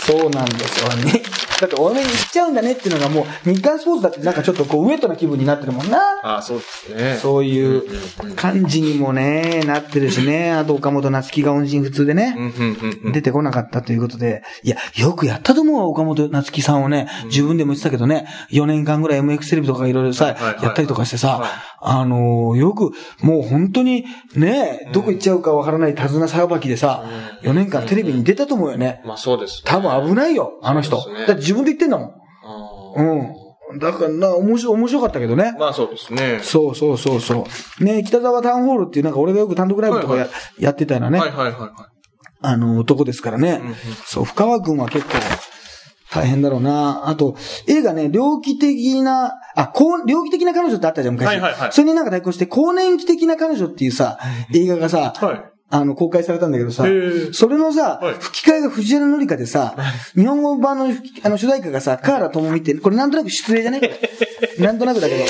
[0.09, 1.23] そうなんですよね。
[1.61, 5.99] だって、多めに行っちゃうんだねっていうのがもう、日刊スポーツだってなんかちょっとこう、ウェットな気分になってるもんな。
[6.23, 7.19] ああ、そうですね。
[7.21, 7.83] そういう
[8.37, 10.53] 感じにもね、なってるしね。
[10.53, 12.37] あと、岡本夏樹が音信不通でね。
[13.13, 21.49] 出てこなかったということで、いや、よくやったと思うわ、岡本夏樹さんをね、自分でも言ってたけどね、4年間ぐらい MX テレビとかいろいろさ、やったりとかしてさはい、
[21.81, 22.93] あのーよく、
[23.23, 24.05] もう本当に、
[24.35, 27.05] ね、どこ行っちゃうかわからない手綱さばきでさ、
[27.43, 29.03] 4年間テレビに出たと思うよね。
[29.05, 29.63] まあ、そうです。
[29.65, 30.97] 多分危ないよ、あの人。
[31.13, 32.13] ねだって自分で言ってんだもん。
[32.97, 33.79] うん。
[33.79, 35.55] だからな、面白い、面白かったけどね。
[35.59, 36.41] まあ、そうですね。
[36.43, 37.47] そうそうそうそ
[37.81, 37.85] う。
[37.85, 40.29] ね、北沢タウンホールっていうなんか俺がよく単独ライブとかや,、は
[40.59, 41.71] いやってたようなね、はい、はい、はいはい。
[42.41, 43.61] あの、男ですからね。
[43.63, 43.75] うんうん
[44.07, 45.13] そう、深川君は結構
[46.11, 47.09] 大変だろうな。
[47.09, 47.37] あと、
[47.67, 51.27] 映画ね、猟奇的な、あ、こう、猟奇的な彼女ってあったじゃん、昔。
[51.27, 54.19] はいはいはいそれになんか対抗して、更年期的な彼女っていうさ、
[54.55, 55.58] 映画がさ、はい。
[55.71, 56.85] あの、公開されたんだけどさ
[57.33, 59.77] それのさ、はい吹き替えが藤原紀香でさ、
[60.15, 63.81] 日本語版のあの主題歌がさ、カーラ智美って、これなんとなく失礼じゃね？
[64.59, 65.25] なんとなくだけど。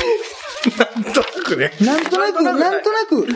[0.77, 1.73] なんとなくね。
[1.81, 3.27] なんとなく、なんとなく、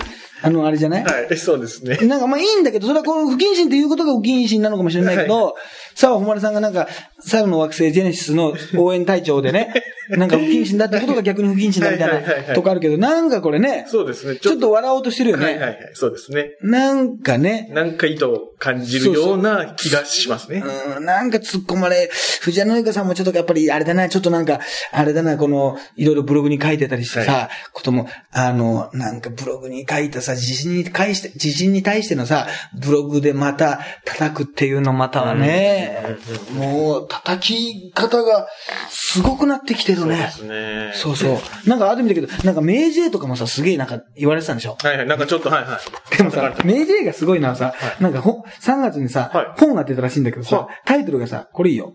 [0.43, 1.05] あの、あれじゃない？
[1.05, 1.97] はい、そうですね。
[2.07, 5.55] なんかまあいいんだけど、それはこの不謹慎っていうことが不謹慎なのかもしれないけど、
[5.95, 6.89] 澤穂希さんがなんか、
[7.21, 9.73] 最後の惑星ジェネシスの応援隊長でね、
[10.17, 14.37] なんか不謹慎だってことが逆に不謹慎だみたはいなとこあるけど、なんかこれね、そうですね。
[14.37, 15.45] ちょっと笑おうとしてるよね。
[15.45, 15.91] はいはいはい。
[15.95, 16.57] そうですね。
[16.61, 20.63] なんかね、なんか意図を感じるような気がしますね。
[20.97, 22.11] うん、なんか突っ込まれ、
[22.41, 24.61] 藤原紀香さんもちょっとやっぱりあれだな、ちょっとなんか、
[24.93, 32.47] あれだな、この、いろいろブログに書いてたりしてさ、はことも、あの、なんかブログに書いたさ、地震に対して、地震に対してのさ、
[32.79, 36.17] ブログでまた叩くっていうのまたはね、
[36.55, 38.47] もう、叩き方が
[38.91, 40.31] すごくなってきてるそうでね。
[40.31, 40.91] すね。
[40.95, 41.69] そうそう。
[41.69, 44.77] なんかある意味だけど、なんか明治とかもさ、すげえなんか言われてたんでしょ？
[44.83, 45.07] はいはい。
[45.07, 45.79] なんかちょっと、はいは
[46.13, 46.17] い。
[46.17, 51.93] でもさ、明治がすごいのはさ、なんかほ3月にさ、はい本が出たらしいんだけどさは、タイトルがさ、これいいよ。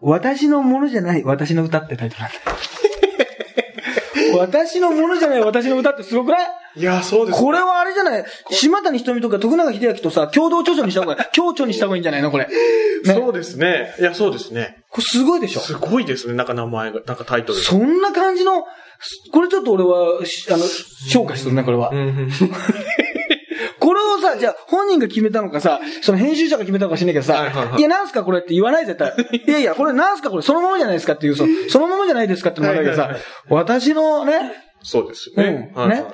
[0.00, 2.36] 私のものじゃない私の歌ってタイトルなんだ。
[4.38, 6.46] 私のものじゃない私の歌ってすごくない？
[6.78, 7.38] いや、そうです。
[7.40, 8.24] これはあれじゃない？
[8.50, 12.30] 島谷瞳とか徳永秀明とさ、共同著書にした方が、 共著にした方がいいんじゃないの？
[12.30, 12.44] これ。
[12.46, 12.50] ね。
[13.04, 13.94] そうですね。
[13.98, 14.78] いや、そうですね。
[14.90, 15.60] これすごいでしょ？
[15.60, 16.34] すごいですね。
[16.34, 17.64] なんか名前が、なんかタイトルが。
[17.64, 18.64] そんな感じの、
[19.32, 20.64] これちょっと俺は、しあの、
[21.12, 21.94] 評価してるね、これはう。
[21.96, 22.30] ん。
[23.80, 29.14] これをさ、じゃあ本人が決めたのかさ、その編集者が決めたのか知んないけどさ、はいはいはいいや、なんすかこれって言わない絶対。
[29.46, 30.30] いやいや、これなんすか？
[30.30, 34.52] これそのままじゃないですかっていう、そそのままじゃないですかって言わないけどさ、はいはいはい私のね、
[34.82, 35.72] そうですようん、ね。
[35.74, 36.04] はいね、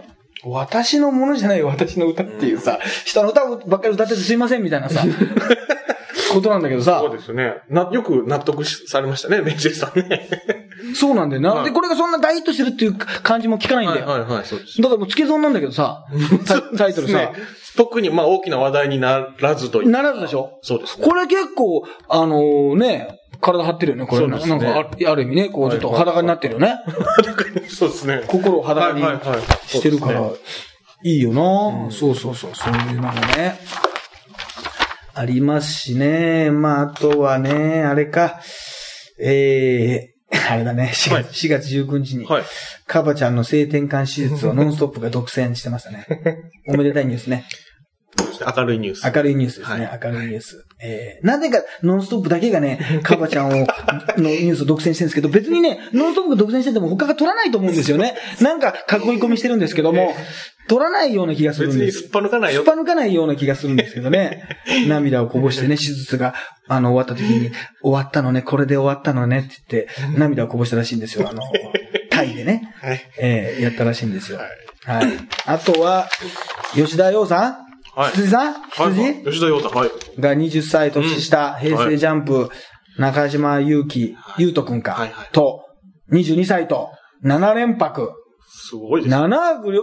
[0.47, 5.05] 私のものじゃない私の歌っていうさ、人の歌ばっかり歌っててすいませんみたいなさ、
[6.33, 7.55] ことなんだけどさそう、ですね。
[7.69, 10.29] な、よく納得しされましたね、メンジェさんね。
[10.95, 11.55] そうなんだよな。
[11.55, 14.07] はいで、これがそんな大ヒットしてるっていう感じも聞かないんだよ。
[14.07, 14.81] はいはいはい、そうです。
[14.83, 16.05] だからもう付け損なんだけどさ、
[16.47, 17.33] タタイトルさね、
[17.77, 19.91] 特に、まあ、大きな話題にならずという。
[19.91, 20.59] ならずでしょ？
[20.63, 21.07] そうですね。
[21.07, 24.27] これ結構、あのーね、体張ってるよね、これ。
[24.27, 26.77] ねなんかある、ある意味ね、こう、ちょっとはいはい裸になってるよね。
[27.69, 28.25] そうですね。
[28.27, 30.31] 心を裸にはいはいはいしてるから
[31.03, 33.59] いいよな、そうそうそう、そういうのがね。
[35.15, 36.51] ありますしね。
[36.51, 38.41] まあ、あとはね、あれか、
[39.21, 40.15] えー、
[40.51, 42.45] あれだね、4月,、はい4月19日に、はい。
[42.87, 46.07] カバちゃんの性転換手術を ノンストップが独占してましたね。
[46.69, 47.45] おめでたいニュースね。
[48.57, 49.15] 明るいニュース。
[49.15, 49.91] 明るいニュースですね。
[50.03, 50.67] 明るいニュース。
[50.87, 53.67] えー、なぜか、ノンストップだけがね、 カバちゃんを、
[54.19, 58.15] のニュースを独占してるんですけど、別にね、ノンストップが独占してても他が取らないと思うんですよね。
[58.43, 60.15] なんか、囲い込みしてるんですけども、
[60.69, 61.79] 取らないような気がするんです。
[61.87, 62.67] 別にすっぱ抜かないよ すっ。
[62.67, 64.47] ぱ抜かないような気がするんですけどね。
[64.87, 66.35] 涙をこぼしてね、手術が、
[66.69, 67.51] あの、終わった時に、
[67.83, 71.27] 終わったのね、これで終わったのねって言って、涙をこぼしたらしいんですよ。
[71.29, 71.43] あの、
[72.11, 72.75] タイでね。
[72.81, 73.01] はい。
[73.19, 74.39] ええやったらしいんですよ。
[74.39, 74.49] はい。
[74.87, 75.13] はい。
[75.47, 76.09] あとは、
[76.75, 77.64] 吉田洋さん
[77.97, 78.13] はい。
[78.13, 78.53] 羊さん？
[78.53, 78.93] はい。
[78.93, 79.91] はい羊吉田洋太、はい。
[80.19, 81.69] が20歳年下、うん。
[81.69, 82.51] 平成ジャンプ、
[82.99, 85.29] 中島祐希、ゆうとくんか、はいはい。
[85.33, 85.65] と、
[86.13, 86.91] 22歳と、
[87.25, 88.13] 7連泊。
[88.67, 89.23] すごいですね。
[89.23, 89.83] 7泊りょ、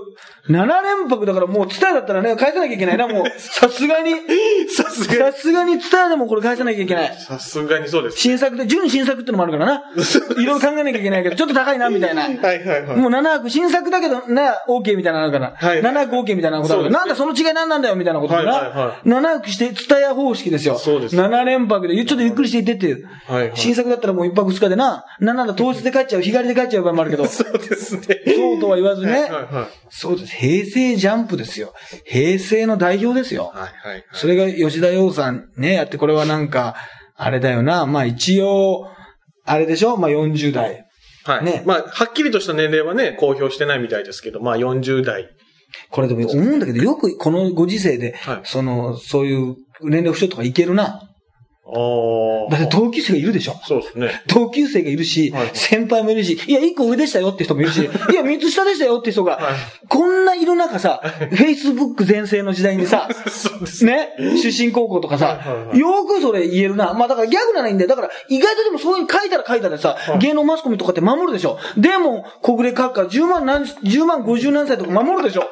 [0.50, 3.26] 7連泊だからもう、ツタヤだったらね、返さなきゃいけないな、もう。
[3.40, 4.16] さすがに。
[4.76, 7.16] さすがさすがにツタヤでもこれ返さなきゃいけない。
[7.16, 8.18] さすがにそうです。
[8.18, 9.84] 新作で、純新作ってのもあるからな。
[10.38, 12.24] いろいろ考えなきゃいけないけど、ちょっと高いな、みたいな。
[12.24, 12.98] はいはいはい。
[12.98, 15.54] もう7泊、新作だけど、ね、OK みたいなのあるから。
[15.56, 17.00] はい7泊 OK みたいなことあるから。
[17.00, 18.52] なんだ、その違い何なんだよ、みたいなことでな。
[18.52, 20.78] はいはいは7泊して、ツタヤ方式ですよ。
[20.78, 23.08] そうです7連泊で、ちょっとゆっくりしていってっていう。
[23.28, 23.52] はいはい。
[23.56, 27.26] 新作だったらもう1泊2日でな、7だ当日で帰っちゃう、日帰りで帰っちゃう場合もあるけど。
[27.26, 28.22] そ そうですね。
[28.58, 29.30] うとは言わずね。
[29.90, 30.36] そうです。
[30.36, 31.74] 平成ジャンプですよ。
[32.06, 33.52] 平成の代表ですよ。
[33.54, 34.06] はいはい。
[34.14, 36.76] それが吉田洋さんね、やって、これはなんか、
[37.16, 37.86] あれだよな。
[37.86, 38.88] まあ一応、
[39.46, 39.98] あれでしょ？
[39.98, 40.86] まあ40代。
[41.24, 41.44] はい。
[41.44, 45.30] ねまあ、はっきりとした年齢はね、公表してないみたいですけど、まあ40代。
[45.90, 51.02] これでも思うんだけど、よくこのご時世で、はいその、そういう年齢不詳とかいけるな。
[51.74, 52.52] ああ。
[52.52, 53.56] だって同級生がいるでしょ？
[53.66, 54.22] そうですね。
[54.28, 59.44] 同級生がいるし、はい先輩もいるし、いや、一個上でしたよって人もいるし、 いや、三つ下でしたよって人が、はい
[59.88, 61.02] こんないる中さ、
[61.32, 63.10] Facebook 全盛の時代にさ、
[63.84, 63.92] ね。
[64.18, 66.94] ね、出身高校とかさ、はいはいはいよくそれ言えるな。
[66.94, 67.90] まあだからギャグならいいんだよ。
[67.90, 71.58] だから意外とでもそういう書いたら書いたらさ、はい芸能マスコミとかって守るでしょ？
[71.78, 75.44] でも、小暮閣下10万何、10万50何歳とか守るでしょ？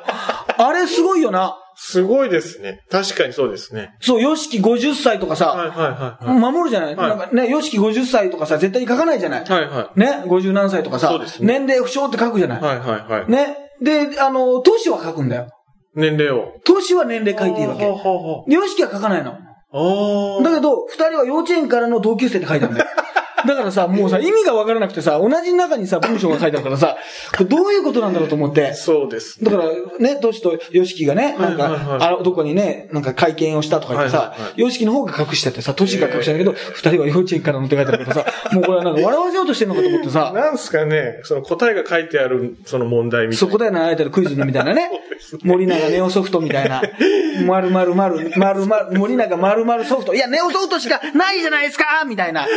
[0.57, 1.57] あれすごいよな。
[1.82, 2.82] すごいですね。
[2.92, 3.96] 確かにそうですね。
[4.02, 6.40] そう、ヨシキ50歳とかさ、はいはいはいはい。
[6.40, 12.64] 守るじゃない、はいなんかね、ヨシキ50歳とかさ、絶対書かないじゃない、はいはね、50何歳とかさ、そうですね年齢不詳って書くじゃない、い。
[12.64, 13.32] はいはいはい。
[13.32, 13.56] ね？
[13.82, 15.48] で、あの、年は書くんだよ。
[15.96, 16.54] 年齢を。
[16.66, 17.86] 年は年齢書いていいわけ。
[17.86, 19.38] ヨシキは書かないの。
[20.44, 22.90] だけど、二人は幼稚園からの同級生って書いてあるんだよ。
[23.50, 26.97] だからさ、もうさ、意味がわからなくてさ、同じ中にさ、文章が書いてあるからさ、
[27.36, 28.76] こ れどういうことなんだろうと思って。
[28.76, 29.43] そうです。
[29.43, 29.64] だから、
[29.97, 43.38] ね、トシとヨシキがね、なんか、あどこにね、なんか会見をしたとか言ってさヨシキの方が隠しててさ、トシが隠してんだけど、二人は幼稚園からのって書いてあるからさ、もうこれはなんか笑わせようとしてんのかと思ってさ、なんすかね、その答えが書いてある、その問題みたいな。
[43.38, 44.91] そこで習えてるクイズみたいなね。
[45.43, 46.82] 森永ネオソフトみたいな。
[47.45, 50.14] まるまるまる、まるまる、森永まるまるソフト。
[50.14, 52.47] いや、ネオソフトしかないじゃないですかみたいな。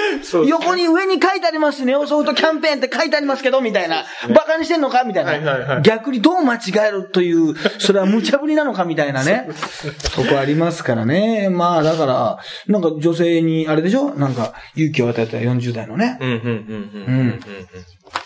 [0.47, 4.05] 横に上に書いてあります、ネオソフトキャンペーンって書いてありますけど、みたいな。
[4.35, 5.05] バカにしてんのか？
[5.05, 9.49] みたいな、はいはいはい逆にどう間違えるという、それは無茶ぶりなのかみたいなね。
[10.14, 11.49] そこありますからね。
[11.51, 14.14] まあ、だから、なんか女性に、あれでしょ？
[14.14, 16.18] なんか、勇気を与えた40代のね。
[16.20, 17.14] うん、うん、うん、うん。
[17.14, 17.41] うん。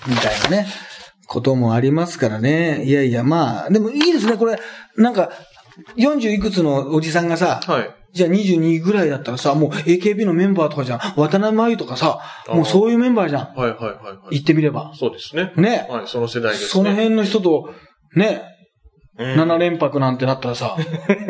[0.07, 0.67] みたいなね、
[1.27, 2.85] こともありますからね。
[2.85, 4.59] いやいや、まあ、でもいいですね、これ、
[4.97, 5.31] なんか、
[5.97, 7.91] 40いくつのおじさんがさ、はい。
[8.17, 10.99] じゃあ22ぐらいだったらさ、もう AKB のメンバーとかじゃん。
[11.17, 13.55] 渡辺真由とかさ、もうそういうメンバーじゃん。
[13.55, 13.95] はい、はい、はい。
[13.95, 14.93] はい言ってみれば。
[14.95, 15.53] そうですね。
[15.57, 15.87] ね。
[15.91, 16.69] はい、その世代ですね。
[16.69, 17.75] その辺の人と、
[18.15, 18.43] ね、
[19.19, 20.77] うん7連泊なんてなったらさ、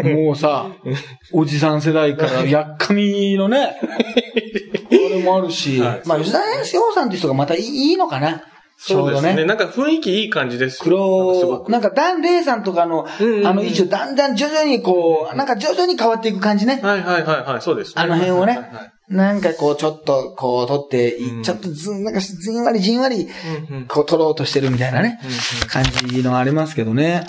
[0.03, 0.70] もうさ、
[1.32, 8.43] おじさん世代からやっかみのね、 あれもあるし、はいまあ吉田洋さんって人がまたいいいいのかな。
[8.79, 9.45] ちょそううですね。
[9.45, 16.81] なんか雰囲気いい感じです黒、くなんかダン・レイさんとかの、うんうんうんあの位置をだんだん徐々にこう、なんか徐々に変わっていく感じね。
[16.83, 18.03] はいはいはいはい、そうですね。
[18.03, 23.29] あの辺をねはいはいなんかこう、ちょっとこう、取ってい、うんちょっとずん、なんかじんわりじんわり、
[23.89, 25.20] こう、取ろうとしてるみたいなね、
[25.68, 27.24] 感じのありますけどね。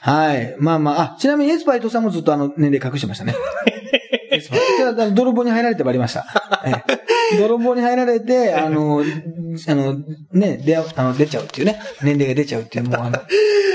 [0.00, 0.56] はい。
[0.58, 3.36] まあまあ、あ、ちなみにエスパイトさんもずっとあの、年齢隠してましたね。
[5.12, 6.26] 泥棒に入られてバレました。
[6.64, 9.02] ええ泥棒に入られて、あの、
[9.68, 9.98] あの、
[10.32, 13.18] ね、出あの出ちゃうっていうね、年齢が出ちゃうっていう、もうあの、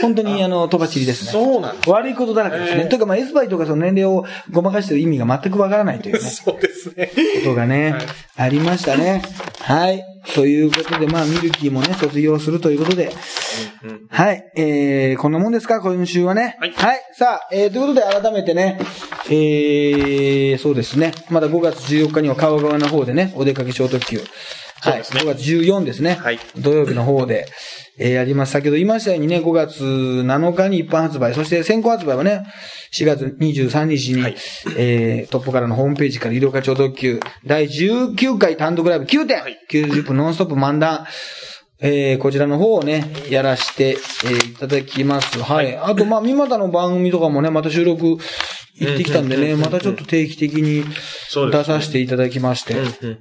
[0.02, 1.32] 本当にあの、とばちりですね。
[1.32, 1.76] そうなん。
[1.88, 2.82] 悪いことだらけですね。
[2.84, 6.20] ええというか、まあ、エスパイとかその年齢をごまかしてる意味が全くわからないというね。
[6.20, 7.08] そうですね。
[7.44, 8.06] ことがね、はい
[8.38, 9.22] ありましたね。
[9.62, 10.15] はい。
[10.34, 13.12] ということで、まあ、ミルキーもね、卒業するということで、
[13.84, 14.52] うんうんはい。
[14.58, 15.80] えー、こんなもんですか？
[15.82, 16.58] 今週はね。
[16.60, 16.74] はい
[17.18, 18.80] さあ、えー、ということで改めてね、
[19.30, 21.14] えー、そうですね。
[21.30, 24.20] まだ5月14日には川川の方でね、お出かけ小特急。
[24.90, 25.04] はい。
[25.04, 26.14] そうですね5月14ですね。
[26.16, 27.48] はい土曜日の方で、
[27.98, 28.52] えー、やります。
[28.52, 32.46] 先ほど言いましたようにね、5月7日に一般発売、そして先行発売はね、
[32.94, 34.36] 4月23日に、はい
[34.78, 41.06] えー、トップからのホームページから医療課長特急、第19回単独ライブ9点、はい90分ノンストップ漫談、
[41.80, 45.38] えー、こちらの方をね、やらして、えーいただきます。
[45.40, 45.76] はい。
[45.76, 48.18] あと、まあ、三股の番組とかもね、また収録
[48.78, 50.84] 行ってきたんでね、またちょっと定期的に
[51.52, 52.76] 出させていただきまして、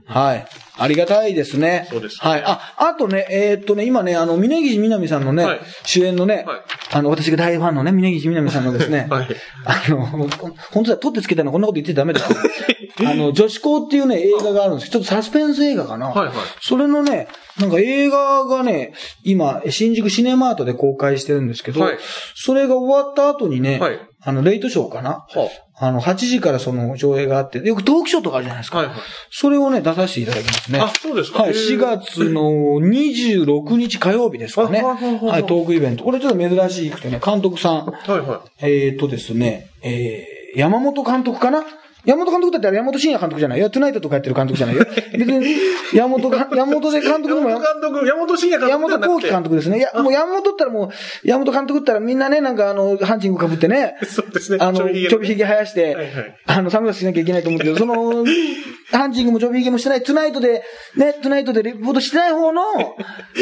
[0.06, 0.46] はい。
[0.76, 1.86] ありがたいですね。
[1.88, 2.42] そうですはい。
[2.44, 5.60] あ、あとね、えーっとね、今ね、あの、峯岸みなみさんのね、はい。
[5.84, 6.60] 主演のね、はい。
[6.92, 9.28] あの、私が大ファンのね、峯岸みなみさんのですね、 はい。
[9.64, 10.28] あの、本
[10.72, 12.26] 当だ、取ってつけたのこんなこと言ってダメだよ。
[13.06, 14.90] あの、女子校っていうね、映画があるんです。
[14.90, 16.08] ちょっとサスペンス映画かな。
[16.08, 16.34] はいはい。
[16.60, 17.28] それのね、
[17.60, 21.98] なんか映画がね、今、新宿シネマートで公開してるんですけど、はい。
[22.34, 25.10] それが終わった後にね、はいあの、レイトショーかな？
[25.28, 28.78] はあの、8時からその上映があって、よくトークショーとかあるじゃないですか。
[28.78, 28.96] はいはい。
[29.30, 30.78] それをね、出させていただきますね。
[30.80, 31.42] あ、そうですか？
[31.42, 32.42] はい、へー4月の
[32.80, 34.80] 26日火曜日ですかね。
[34.80, 36.04] あはいトークイベント。
[36.04, 41.64] これちょっと珍しくてね、監督さん、はいはえーとですね、えー、山本監督かな？
[42.04, 43.60] 山本監督だったら山本慎也監督じゃない？
[43.60, 43.70] よ。
[43.70, 44.76] トゥナイトとかやってる監督じゃない？
[44.76, 44.84] よ。
[45.16, 45.56] 別に、
[45.94, 47.34] 山本が、山本で監督。
[47.40, 49.78] も山本監督、山本慎也監山督本幸喜監督ですね。
[49.78, 50.90] いや、もう山本ったらもう、
[51.28, 54.58] 山本監督ったらみんなね、なんかあの、ハンチング被ってね、そうですね。
[54.60, 58.24] あの、ちょびひげちょびひげ生やして、はいはいあの、サングラスしなきゃいけないと思うけど、その、
[58.92, 60.62] ハンチングもちょびひげもしてない、トゥナイトで、
[60.96, 62.62] ね、トゥナイトでレポートしてない方の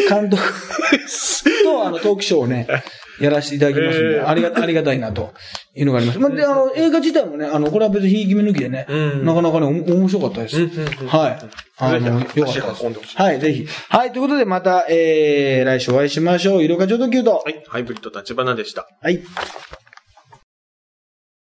[0.08, 0.40] 監督
[1.64, 2.66] と、あの、トークショーをね、
[3.24, 5.32] やらせていただきますんで、えーありが、ありがたいなと
[5.74, 6.18] いうのがあります。
[6.18, 10.62] まあ、で、あの、映画自体もね、あの、これは別にひいき目抜きでね、うんなかなかね、お面白かったです。
[10.62, 11.38] うんうんうんはい。
[11.78, 13.66] あの、よかったですはい、ぜひ。
[13.88, 16.64] はい、ということでまた、えー、来週お会いしましょう。
[16.64, 17.42] 色がちょうどキュート。
[17.44, 17.62] はい。
[17.68, 18.88] ハイブリッド立花でした。
[19.00, 19.20] はい。